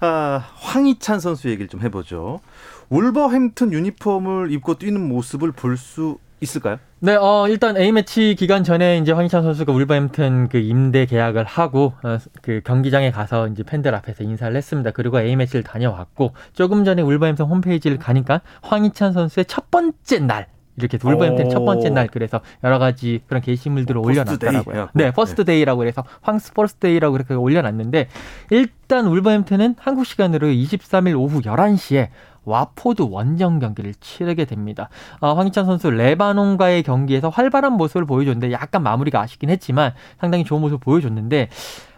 아 0.00 0.42
황희찬 0.54 1.20
선수 1.20 1.50
얘기를 1.50 1.68
좀 1.68 1.82
해보죠. 1.82 2.40
울버햄튼 2.88 3.70
유니폼을 3.74 4.50
입고 4.50 4.76
뛰는 4.78 5.06
모습을 5.06 5.52
볼 5.52 5.76
수 5.76 6.16
있을까요? 6.40 6.78
네, 7.00 7.16
어, 7.16 7.46
일단 7.48 7.76
A매치 7.76 8.34
기간 8.34 8.64
전에 8.64 8.98
이제 8.98 9.12
황희찬 9.12 9.42
선수가 9.42 9.72
울버햄튼 9.72 10.48
그 10.48 10.58
임대 10.58 11.06
계약을 11.06 11.44
하고, 11.44 11.92
어, 12.02 12.18
그 12.42 12.60
경기장에 12.64 13.10
가서 13.10 13.48
이제 13.48 13.62
팬들 13.62 13.94
앞에서 13.94 14.24
인사를 14.24 14.54
했습니다. 14.56 14.90
그리고 14.90 15.20
A매치를 15.20 15.62
다녀왔고, 15.62 16.32
조금 16.52 16.84
전에 16.84 17.02
울버햄튼 17.02 17.44
홈페이지를 17.46 17.98
가니까 17.98 18.40
황희찬 18.62 19.12
선수의 19.12 19.44
첫 19.46 19.70
번째 19.70 20.18
날, 20.20 20.46
이렇게 20.76 20.98
울버햄튼 21.02 21.46
오. 21.46 21.48
첫 21.50 21.64
번째 21.64 21.90
날 21.90 22.08
그래서 22.08 22.40
여러 22.64 22.78
가지 22.78 23.20
그런 23.28 23.42
게시물들을 23.42 23.98
어, 23.98 24.02
first 24.02 24.20
올려놨더라고요. 24.20 24.74
해갖고. 24.74 24.98
네, 24.98 25.10
first 25.12 25.44
day라고 25.44 25.78
그래서 25.78 26.04
황's 26.22 26.54
first 26.54 26.76
day라고 26.76 27.12
그렇게 27.12 27.34
올려놨는데 27.34 28.08
일단 28.50 29.06
울버햄튼은 29.06 29.76
한국 29.78 30.04
시간으로 30.04 30.48
23일 30.48 31.16
오후 31.16 31.42
11시에 31.42 32.08
왓포드 32.44 33.02
원정 33.10 33.58
경기를 33.58 33.94
치르게 34.00 34.44
됩니다. 34.44 34.88
어, 35.20 35.34
황희찬 35.34 35.66
선수 35.66 35.90
레바논과의 35.90 36.82
경기에서 36.82 37.28
활발한 37.28 37.72
모습을 37.74 38.04
보여줬는데 38.06 38.52
약간 38.52 38.82
마무리가 38.82 39.20
아쉽긴 39.20 39.50
했지만 39.50 39.92
상당히 40.18 40.44
좋은 40.44 40.60
모습을 40.60 40.78
보여줬는데 40.78 41.48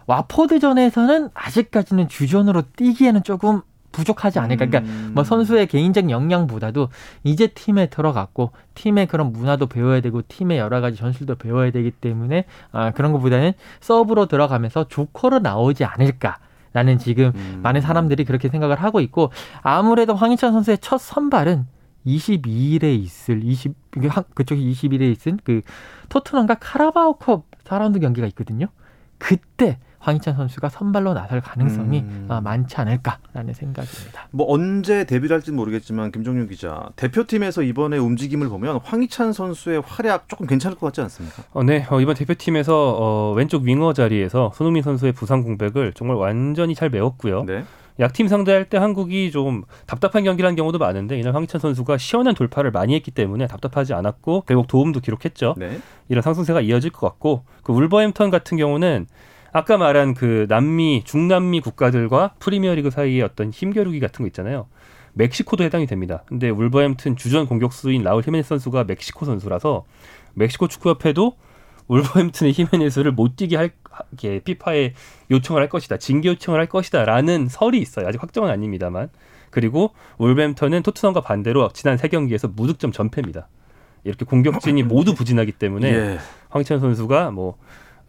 왓포드전에서는 0.07 1.29
아직까지는 1.33 2.07
주전으로 2.07 2.63
뛰기에는 2.75 3.23
조금 3.23 3.61
부족하지 3.91 4.39
않을까. 4.39 4.65
그러니까 4.65 4.91
음. 4.91 5.11
뭐 5.15 5.23
선수의 5.23 5.67
개인적 5.67 6.09
역량보다도 6.09 6.89
이제 7.23 7.47
팀에 7.47 7.87
들어갔고 7.87 8.51
팀의 8.75 9.07
그런 9.07 9.33
문화도 9.33 9.67
배워야 9.67 10.01
되고 10.01 10.21
팀의 10.27 10.59
여러 10.59 10.81
가지 10.81 10.97
전술도 10.97 11.35
배워야 11.35 11.71
되기 11.71 11.91
때문에 11.91 12.45
아, 12.71 12.91
그런 12.91 13.11
것보다는 13.11 13.53
서브로 13.79 14.27
들어가면서 14.27 14.87
조커로 14.87 15.39
나오지 15.39 15.83
않을까. 15.83 16.37
라는 16.77 16.99
지금 16.99 17.31
음. 17.33 17.59
많은 17.63 17.81
사람들이 17.81 18.23
그렇게 18.23 18.49
생각을 18.49 18.75
하고 18.83 18.99
있고 18.99 19.31
아무래도 19.63 20.13
황희찬 20.13 20.53
선수의 20.53 20.77
첫 20.79 20.99
선발은 20.99 21.65
22일에 22.05 22.83
있을 22.95 23.41
20 23.43 23.73
이게 23.97 24.07
한- 24.07 24.23
그쪽이 24.35 24.71
20일에 24.71 25.01
있은 25.11 25.39
그 25.43 25.61
토트넘과 26.09 26.53
카라바오컵 26.59 27.45
4라운드 27.63 27.99
경기가 27.99 28.27
있거든요. 28.27 28.67
그때 29.17 29.79
황희찬 29.99 30.35
선수가 30.35 30.69
선발로 30.69 31.13
나설 31.13 31.41
가능성이 31.41 31.99
음. 31.99 32.25
아, 32.29 32.39
많지 32.41 32.77
않을까라는 32.77 33.53
생각입니다. 33.53 34.27
뭐 34.31 34.51
언제 34.51 35.05
데뷔를 35.05 35.35
할지는 35.35 35.57
모르겠지만 35.57 36.11
김종윤 36.11 36.47
기자 36.47 36.89
대표팀에서 36.95 37.63
이번에 37.63 37.97
움직임을 37.97 38.49
보면 38.49 38.79
황희찬 38.83 39.33
선수의 39.33 39.81
활약 39.85 40.29
조금 40.29 40.47
괜찮을 40.47 40.77
것 40.77 40.87
같지 40.87 41.01
않습니까? 41.01 41.43
어, 41.51 41.63
네. 41.63 41.85
어, 41.89 41.99
이번 41.99 42.15
대표팀에서 42.15 42.95
어, 42.99 43.33
왼쪽 43.33 43.63
윙어 43.63 43.93
자리에서 43.93 44.51
손흥민 44.55 44.83
선수의 44.83 45.11
부상 45.13 45.43
공백을 45.43 45.93
정말 45.93 46.17
완전히 46.17 46.75
잘 46.75 46.89
메웠고요. 46.89 47.43
네. 47.43 47.63
약팀 47.99 48.27
상대할 48.27 48.65
때 48.65 48.77
한국이 48.77 49.31
좀 49.31 49.63
답답한 49.87 50.23
경기라는 50.23 50.55
경우도 50.55 50.77
많은데 50.77 51.17
이날 51.19 51.33
황희찬 51.33 51.59
선수가 51.59 51.97
시원한 51.97 52.35
돌파를 52.35 52.71
많이 52.71 52.93
했기 52.93 53.11
때문에 53.11 53.47
답답하지 53.47 53.93
않았고 53.93 54.41
결국 54.41 54.67
도움도 54.67 54.99
기록했죠. 54.99 55.55
네. 55.57 55.79
이런 56.09 56.21
상승세가 56.21 56.61
이어질 56.61 56.91
것 56.91 57.07
같고 57.07 57.43
그 57.63 57.73
울버햄턴 57.73 58.29
같은 58.29 58.57
경우는 58.57 59.07
아까 59.57 59.75
말한 59.77 60.13
그 60.13 60.45
남미 60.47 61.01
중남미 61.03 61.61
국가들과 61.61 62.35
프리미어리그 62.37 62.91
사이의 62.91 63.23
어떤 63.23 63.49
힘겨루기 63.49 63.99
같은 63.99 64.21
거 64.21 64.27
있잖아요. 64.27 64.67
멕시코도 65.13 65.63
해당이 65.63 65.87
됩니다. 65.87 66.23
근데 66.27 66.51
울버햄튼 66.51 67.15
주전 67.15 67.47
공격수인 67.47 68.03
라울 68.03 68.21
히메네스 68.23 68.49
선수가 68.49 68.83
멕시코 68.83 69.25
선수라서 69.25 69.85
멕시코 70.35 70.67
축구협회도 70.67 71.35
울버햄튼의 71.87 72.53
히메네스를 72.53 73.13
못 73.13 73.35
뛰게 73.35 73.55
할게 73.55 74.41
피파에 74.43 74.93
요청을 75.31 75.59
할 75.59 75.69
것이다. 75.69 75.97
징계 75.97 76.29
요청을 76.29 76.59
할 76.59 76.67
것이다라는 76.67 77.47
설이 77.49 77.79
있어요. 77.79 78.07
아직 78.07 78.21
확정은 78.21 78.51
아닙니다만. 78.51 79.09
그리고 79.49 79.95
울버햄턴은 80.19 80.83
토트넘과 80.83 81.21
반대로 81.21 81.67
지난 81.73 81.97
세 81.97 82.09
경기에서 82.09 82.47
무득점 82.47 82.91
전패입니다. 82.91 83.47
이렇게 84.03 84.23
공격진이 84.23 84.83
모두 84.83 85.15
부진하기 85.15 85.53
때문에 85.53 85.87
예. 85.91 86.19
황희찬 86.49 86.79
선수가 86.79 87.31
뭐 87.31 87.57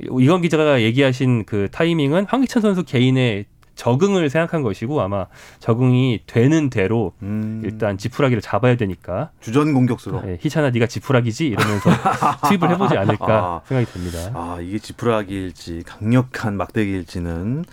이건 0.01 0.43
기자가 0.43 0.81
얘기하신 0.83 1.45
그 1.45 1.69
타이밍은 1.71 2.27
황희찬 2.29 2.63
선수 2.63 2.85
개인의 2.85 3.47
적응을 3.75 4.29
생각한 4.29 4.63
것이고 4.63 5.01
아마 5.01 5.27
적응이 5.61 6.23
되는 6.27 6.69
대로 6.69 7.13
음. 7.23 7.63
일단 7.65 7.97
지푸라기를 7.97 8.41
잡아야 8.43 8.77
되니까 8.77 9.31
주전 9.41 9.73
공격수로. 9.73 10.23
예, 10.27 10.39
희찬아 10.41 10.71
네가 10.71 10.87
지푸라기지 10.87 11.47
이러면서 11.47 11.91
투입을 12.49 12.71
해보지 12.71 12.97
않을까 12.97 13.27
아. 13.29 13.61
생각이 13.67 13.91
듭니다. 13.93 14.19
아 14.35 14.59
이게 14.61 14.79
지푸라기일지 14.81 15.85
강력한 15.87 16.57
막대기일지는 16.57 17.65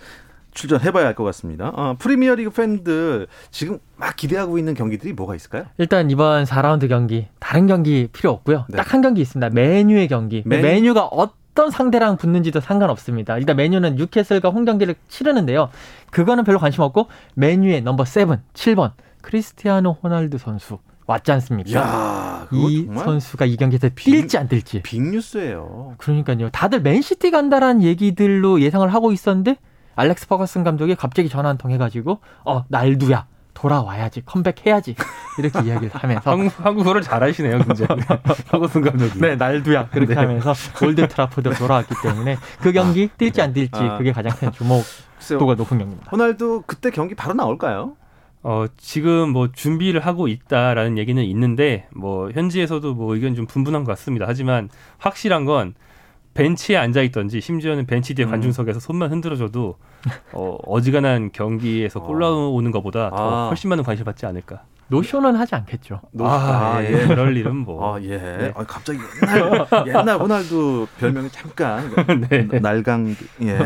출전해봐야 0.54 1.04
할 1.06 1.14
것 1.16 1.24
같습니다. 1.24 1.72
아, 1.76 1.96
프리미어리그 1.98 2.50
팬들 2.50 3.26
지금 3.50 3.78
막 3.96 4.16
기대하고 4.16 4.58
있는 4.58 4.74
경기들이 4.74 5.12
뭐가 5.12 5.34
있을까요? 5.34 5.64
일단 5.76 6.10
이번 6.10 6.44
4라운드 6.44 6.88
경기 6.88 7.26
다른 7.40 7.66
경기 7.66 8.08
필요 8.12 8.30
없고요. 8.30 8.64
네. 8.70 8.76
딱 8.76 8.91
한 8.91 9.02
경기 9.02 9.20
있습니다. 9.20 9.50
맨유의 9.50 10.08
경기. 10.08 10.42
맨유? 10.46 10.62
맨유가 10.62 11.04
어떤 11.06 11.34
상대랑 11.70 12.16
붙는지도 12.18 12.60
상관없습니다. 12.60 13.38
일단 13.38 13.56
맨유는 13.56 13.96
뉴캐슬과 13.96 14.50
홈 14.50 14.64
경기를 14.64 14.94
치르는데요. 15.08 15.70
그거는 16.10 16.44
별로 16.44 16.58
관심 16.58 16.82
없고 16.82 17.08
맨유의 17.34 17.80
number 17.82 18.04
7, 18.04 18.26
7번 18.54 18.92
크리스티아노 19.22 19.96
호날두 20.02 20.38
선수 20.38 20.78
왔지 21.06 21.32
않습니까? 21.32 21.80
야, 21.80 22.48
이 22.52 22.88
선수가 22.96 23.44
이 23.46 23.56
경기에서 23.56 23.88
빅- 23.94 24.12
뛸지 24.12 24.38
안 24.38 24.48
뛸지. 24.48 24.82
빅뉴스예요. 24.82 25.94
그러니까요. 25.98 26.50
다들 26.50 26.80
맨시티 26.82 27.30
간다라는 27.30 27.82
얘기들로 27.82 28.60
예상을 28.60 28.86
하고 28.92 29.12
있었는데 29.12 29.56
알렉스 29.94 30.26
퍼거슨 30.28 30.62
감독이 30.64 30.94
갑자기 30.94 31.28
전화 31.28 31.48
한 31.48 31.56
통 31.58 31.70
해가지고 31.70 32.18
어 32.44 32.64
날두야 32.68 33.26
돌아와야지 33.56 34.22
컴백해야지 34.26 34.94
이렇게 35.38 35.60
이야기를 35.64 35.90
하면서 35.94 36.30
한국, 36.30 36.52
한국어를 36.64 37.00
잘하시네요, 37.02 37.58
굉장히. 37.64 38.00
퍼거슨 38.52 38.82
감독이. 38.82 39.18
네 39.18 39.34
날두야 39.34 39.88
그렇게 39.88 40.14
네. 40.14 40.20
하면서 40.20 40.52
올드 40.84 41.08
트래포드 41.08 41.54
돌아왔기 41.54 41.94
때문에 42.02 42.36
그 42.60 42.72
경기 42.72 43.08
뛸지 43.08 43.40
안 43.40 43.52
뛸지 43.54 43.74
아. 43.74 43.98
그게 43.98 44.12
가장 44.12 44.32
큰 44.36 44.52
주목도가. 44.52 45.54
높은 45.54 45.78
경기입니다. 45.78 46.10
호날두 46.12 46.62
그때 46.66 46.90
경기 46.90 47.14
바로 47.14 47.34
나올까요? 47.34 47.96
어, 48.42 48.66
지금 48.76 49.30
뭐 49.30 49.50
준비를 49.50 50.00
하고 50.00 50.28
있다라는 50.28 50.98
얘기는 50.98 51.20
있는데 51.24 51.88
뭐 51.92 52.30
현지에서도 52.30 52.94
뭐 52.94 53.14
의견 53.14 53.34
좀 53.34 53.46
분분한 53.46 53.84
것 53.84 53.92
같습니다. 53.92 54.26
하지만 54.28 54.68
확실한 54.98 55.46
건 55.46 55.74
벤치에 56.36 56.76
앉아 56.76 57.02
있던지 57.02 57.40
심지어는 57.40 57.86
벤치 57.86 58.14
뒤에 58.14 58.26
음. 58.26 58.30
관중석에서 58.30 58.78
손만 58.78 59.10
흔들어줘도 59.10 59.76
어, 60.32 60.58
어지간한 60.66 61.32
경기에서 61.32 62.02
골 62.02 62.22
아. 62.22 62.28
나오는 62.28 62.70
것보다 62.70 63.10
더 63.10 63.16
아. 63.16 63.48
훨씬 63.48 63.70
많은 63.70 63.82
관심을 63.82 64.04
받지 64.04 64.26
않을까. 64.26 64.62
노쇼는 64.88 65.34
하지 65.34 65.54
않겠죠. 65.54 66.00
아, 66.20 66.80
예. 66.82 67.06
그럴 67.06 67.36
일은 67.36 67.56
뭐. 67.56 67.96
아, 67.96 68.00
예. 68.02 68.16
네. 68.18 68.52
아, 68.54 68.64
갑자기 68.64 68.98
옛날, 69.22 69.66
옛날 69.86 70.20
호날두 70.20 70.86
별명이 70.98 71.30
잠깐. 71.30 71.90
네. 72.28 72.44
날강, 72.60 73.16
예. 73.42 73.58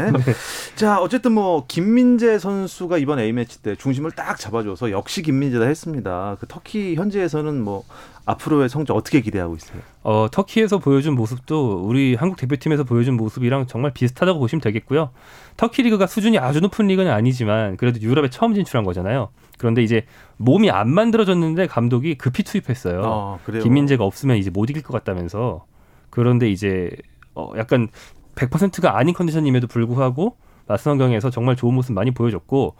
자, 0.74 0.98
어쨌든 0.98 1.32
뭐, 1.32 1.66
김민재 1.68 2.38
선수가 2.38 2.98
이번 2.98 3.18
A매치 3.18 3.62
때 3.62 3.76
중심을 3.76 4.12
딱 4.12 4.38
잡아줘서 4.38 4.90
역시 4.90 5.22
김민재다 5.22 5.66
했습니다. 5.66 6.36
그 6.40 6.46
터키 6.46 6.94
현지에서는 6.94 7.62
뭐, 7.62 7.84
앞으로의 8.24 8.68
성적 8.68 8.96
어떻게 8.96 9.20
기대하고 9.20 9.56
있어요? 9.56 9.80
어, 10.02 10.28
터키에서 10.30 10.78
보여준 10.78 11.14
모습도 11.14 11.82
우리 11.84 12.14
한국 12.14 12.38
대표팀에서 12.38 12.84
보여준 12.84 13.16
모습이랑 13.16 13.66
정말 13.66 13.92
비슷하다고 13.92 14.38
보시면 14.38 14.60
되겠고요. 14.60 15.10
터키 15.56 15.82
리그가 15.82 16.06
수준이 16.06 16.38
아주 16.38 16.60
높은 16.60 16.86
리그는 16.86 17.10
아니지만 17.10 17.76
그래도 17.76 18.00
유럽에 18.00 18.30
처음 18.30 18.54
진출한 18.54 18.84
거잖아요. 18.84 19.30
그런데 19.60 19.82
이제 19.82 20.06
몸이 20.38 20.70
안 20.70 20.88
만들어졌는데 20.88 21.66
감독이 21.66 22.14
급히 22.16 22.42
투입했어요. 22.44 23.02
아, 23.04 23.38
그래요. 23.44 23.62
김민재가 23.62 24.02
없으면 24.04 24.38
이제 24.38 24.48
못 24.48 24.70
이길 24.70 24.82
것 24.82 24.94
같다면서 24.94 25.66
그런데 26.08 26.50
이제 26.50 26.90
어 27.34 27.52
약간 27.58 27.88
100%가 28.36 28.96
아닌 28.96 29.14
컨디션임에도 29.14 29.66
불구하고 29.66 30.36
낯선 30.66 30.92
환경에서 30.92 31.28
정말 31.28 31.56
좋은 31.56 31.74
모습 31.74 31.92
많이 31.92 32.10
보여줬고 32.10 32.74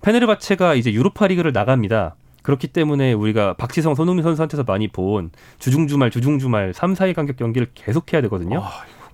페네르바체가 0.00 0.74
이제 0.76 0.94
유로파 0.94 1.26
리그를 1.26 1.52
나갑니다. 1.52 2.14
그렇기 2.42 2.68
때문에 2.68 3.12
우리가 3.12 3.52
박지성, 3.54 3.94
손흥민 3.94 4.22
선수한테서 4.22 4.64
많이 4.64 4.88
본 4.88 5.30
주중주말, 5.58 6.10
주중주말 6.10 6.72
3, 6.72 6.94
4일 6.94 7.14
간격 7.14 7.36
경기를 7.36 7.68
계속해야 7.74 8.22
되거든요. 8.22 8.62
아, 8.62 8.70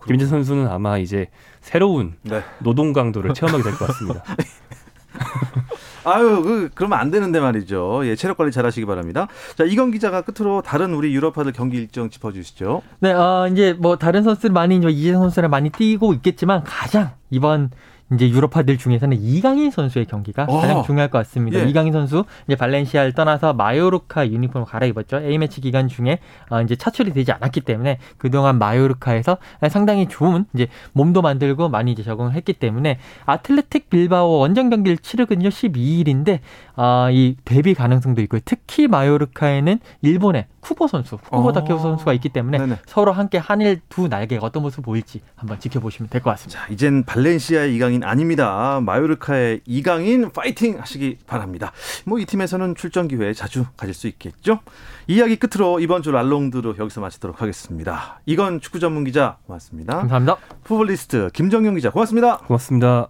김민재 0.07 0.27
선수는 0.27 0.69
아마 0.69 0.99
이제 0.99 1.27
새로운 1.61 2.15
네. 2.23 2.41
노동 2.61 2.93
강도를 2.93 3.35
체험하게 3.35 3.65
될 3.65 3.73
것 3.75 3.87
같습니다. 3.89 4.23
아유, 6.05 6.43
그, 6.43 6.71
그러면 6.75 6.99
안 6.99 7.11
되는데 7.11 7.41
말이죠. 7.41 8.03
예, 8.05 8.17
체력 8.17 8.37
관리 8.37 8.53
잘 8.53 8.65
하시기 8.65 8.87
바랍니다. 8.87 9.29
자, 9.57 9.65
이건 9.65 9.91
기자가 9.91 10.23
끝으로 10.23 10.63
다른 10.63 10.95
우리 10.95 11.15
유럽파들 11.15 11.53
경기 11.53 11.77
일정 11.77 12.09
짚어주시죠. 12.09 12.83
네, 13.01 13.13
어, 13.13 13.49
이제 13.51 13.75
뭐 13.75 13.97
다른 13.97 14.23
선수들 14.23 14.51
많이 14.51 14.77
이제 14.77 14.89
이재성 14.89 15.23
선수를 15.23 15.49
많이 15.49 15.71
뛰고 15.71 16.15
있겠지만 16.15 16.65
가장 16.65 17.13
이번 17.31 17.71
이제 18.13 18.29
유럽파들 18.29 18.77
중에서는 18.79 19.17
이강인 19.21 19.71
선수의 19.71 20.07
경기가 20.07 20.45
어. 20.45 20.61
가장 20.61 20.83
중요할 20.83 21.11
것 21.11 21.19
같습니다. 21.19 21.61
예. 21.61 21.69
이강인 21.69 21.93
선수 21.93 22.25
이제 22.47 22.57
발렌시아를 22.57 23.13
떠나서 23.13 23.53
마요르카 23.53 24.29
유니폼을 24.29 24.67
갈아입었죠. 24.67 25.21
A 25.21 25.39
매치 25.39 25.61
기간 25.61 25.89
중에 25.89 26.19
어, 26.49 26.61
이제 26.63 26.75
차출이 26.77 27.13
되지 27.13 27.33
않았기 27.33 27.61
때문에 27.61 27.99
그동안 28.19 28.59
마요르카에서 28.59 29.39
상당히 29.71 30.09
좋은 30.09 30.45
이제 30.55 30.67
몸도 30.93 31.23
만들고 31.23 31.69
많이 31.69 31.93
이제 31.93 32.03
적응을 32.03 32.33
했기 32.35 32.53
때문에 32.53 32.99
아틀레틱 33.27 33.91
빌바오 33.91 34.39
원정 34.39 34.71
경기를 34.71 34.99
치르거든요. 34.99 35.49
12일인데 35.49 36.41
아, 36.77 37.09
이 37.13 37.37
데뷔 37.45 37.75
가능성도 37.75 38.23
있고요. 38.23 38.41
특히 38.45 38.89
마요르카에는 38.89 39.79
일본의 40.03 40.47
쿠보 40.61 40.89
선수, 40.89 41.17
쿠보 41.17 41.49
어. 41.49 41.53
다케오 41.53 41.79
선수가 41.79 42.13
있기 42.15 42.29
때문에 42.31 42.59
네네. 42.59 42.77
서로 42.87 43.13
함께 43.13 43.39
한일 43.39 43.81
두 43.89 44.09
날개가 44.09 44.45
어떤 44.47 44.63
모습 44.63 44.83
보일지 44.85 45.21
한번 45.37 45.59
지켜보시면 45.59 46.09
될 46.11 46.21
것 46.21 46.31
같습니다. 46.31 46.61
자, 46.61 46.67
이젠 46.71 47.03
발렌시아의 47.05 47.75
이강인 48.01 48.05
아닙니다. 48.05 48.81
마요르카의 48.83 49.61
이강인 49.67 50.31
파이팅 50.33 50.81
하시기 50.81 51.19
바랍니다. 51.27 51.73
뭐 52.05 52.21
이 52.21 52.25
팀에서는 52.27 52.75
출전 52.75 53.09
기회 53.09 53.33
자주 53.33 53.65
가질 53.77 53.95
수 53.95 54.07
있겠죠. 54.09 54.61
이야기 55.07 55.37
끝으로 55.37 55.81
이번 55.81 56.03
주 56.03 56.11
랄롱드로 56.11 56.77
여기서 56.79 57.01
마치도록 57.01 57.41
하겠습니다. 57.41 58.21
이건 58.27 58.61
축구 58.61 58.79
전문 58.81 59.05
기자 59.05 59.39
고맙습니다. 59.47 59.99
감사합니다. 59.99 60.37
풋볼리스트 60.65 61.31
김정용 61.33 61.75
기자 61.77 61.91
고맙습니다. 61.91 62.39
고맙습니다. 62.39 63.09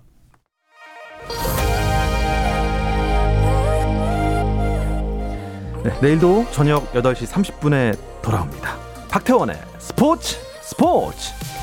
네, 5.82 5.98
내일도 6.02 6.44
저녁 6.52 6.92
8시 6.92 7.26
30분에 7.26 7.98
돌아옵니다. 8.22 8.76
박태원의 9.10 9.56
스포츠 9.78 10.36
스포츠. 10.62 11.59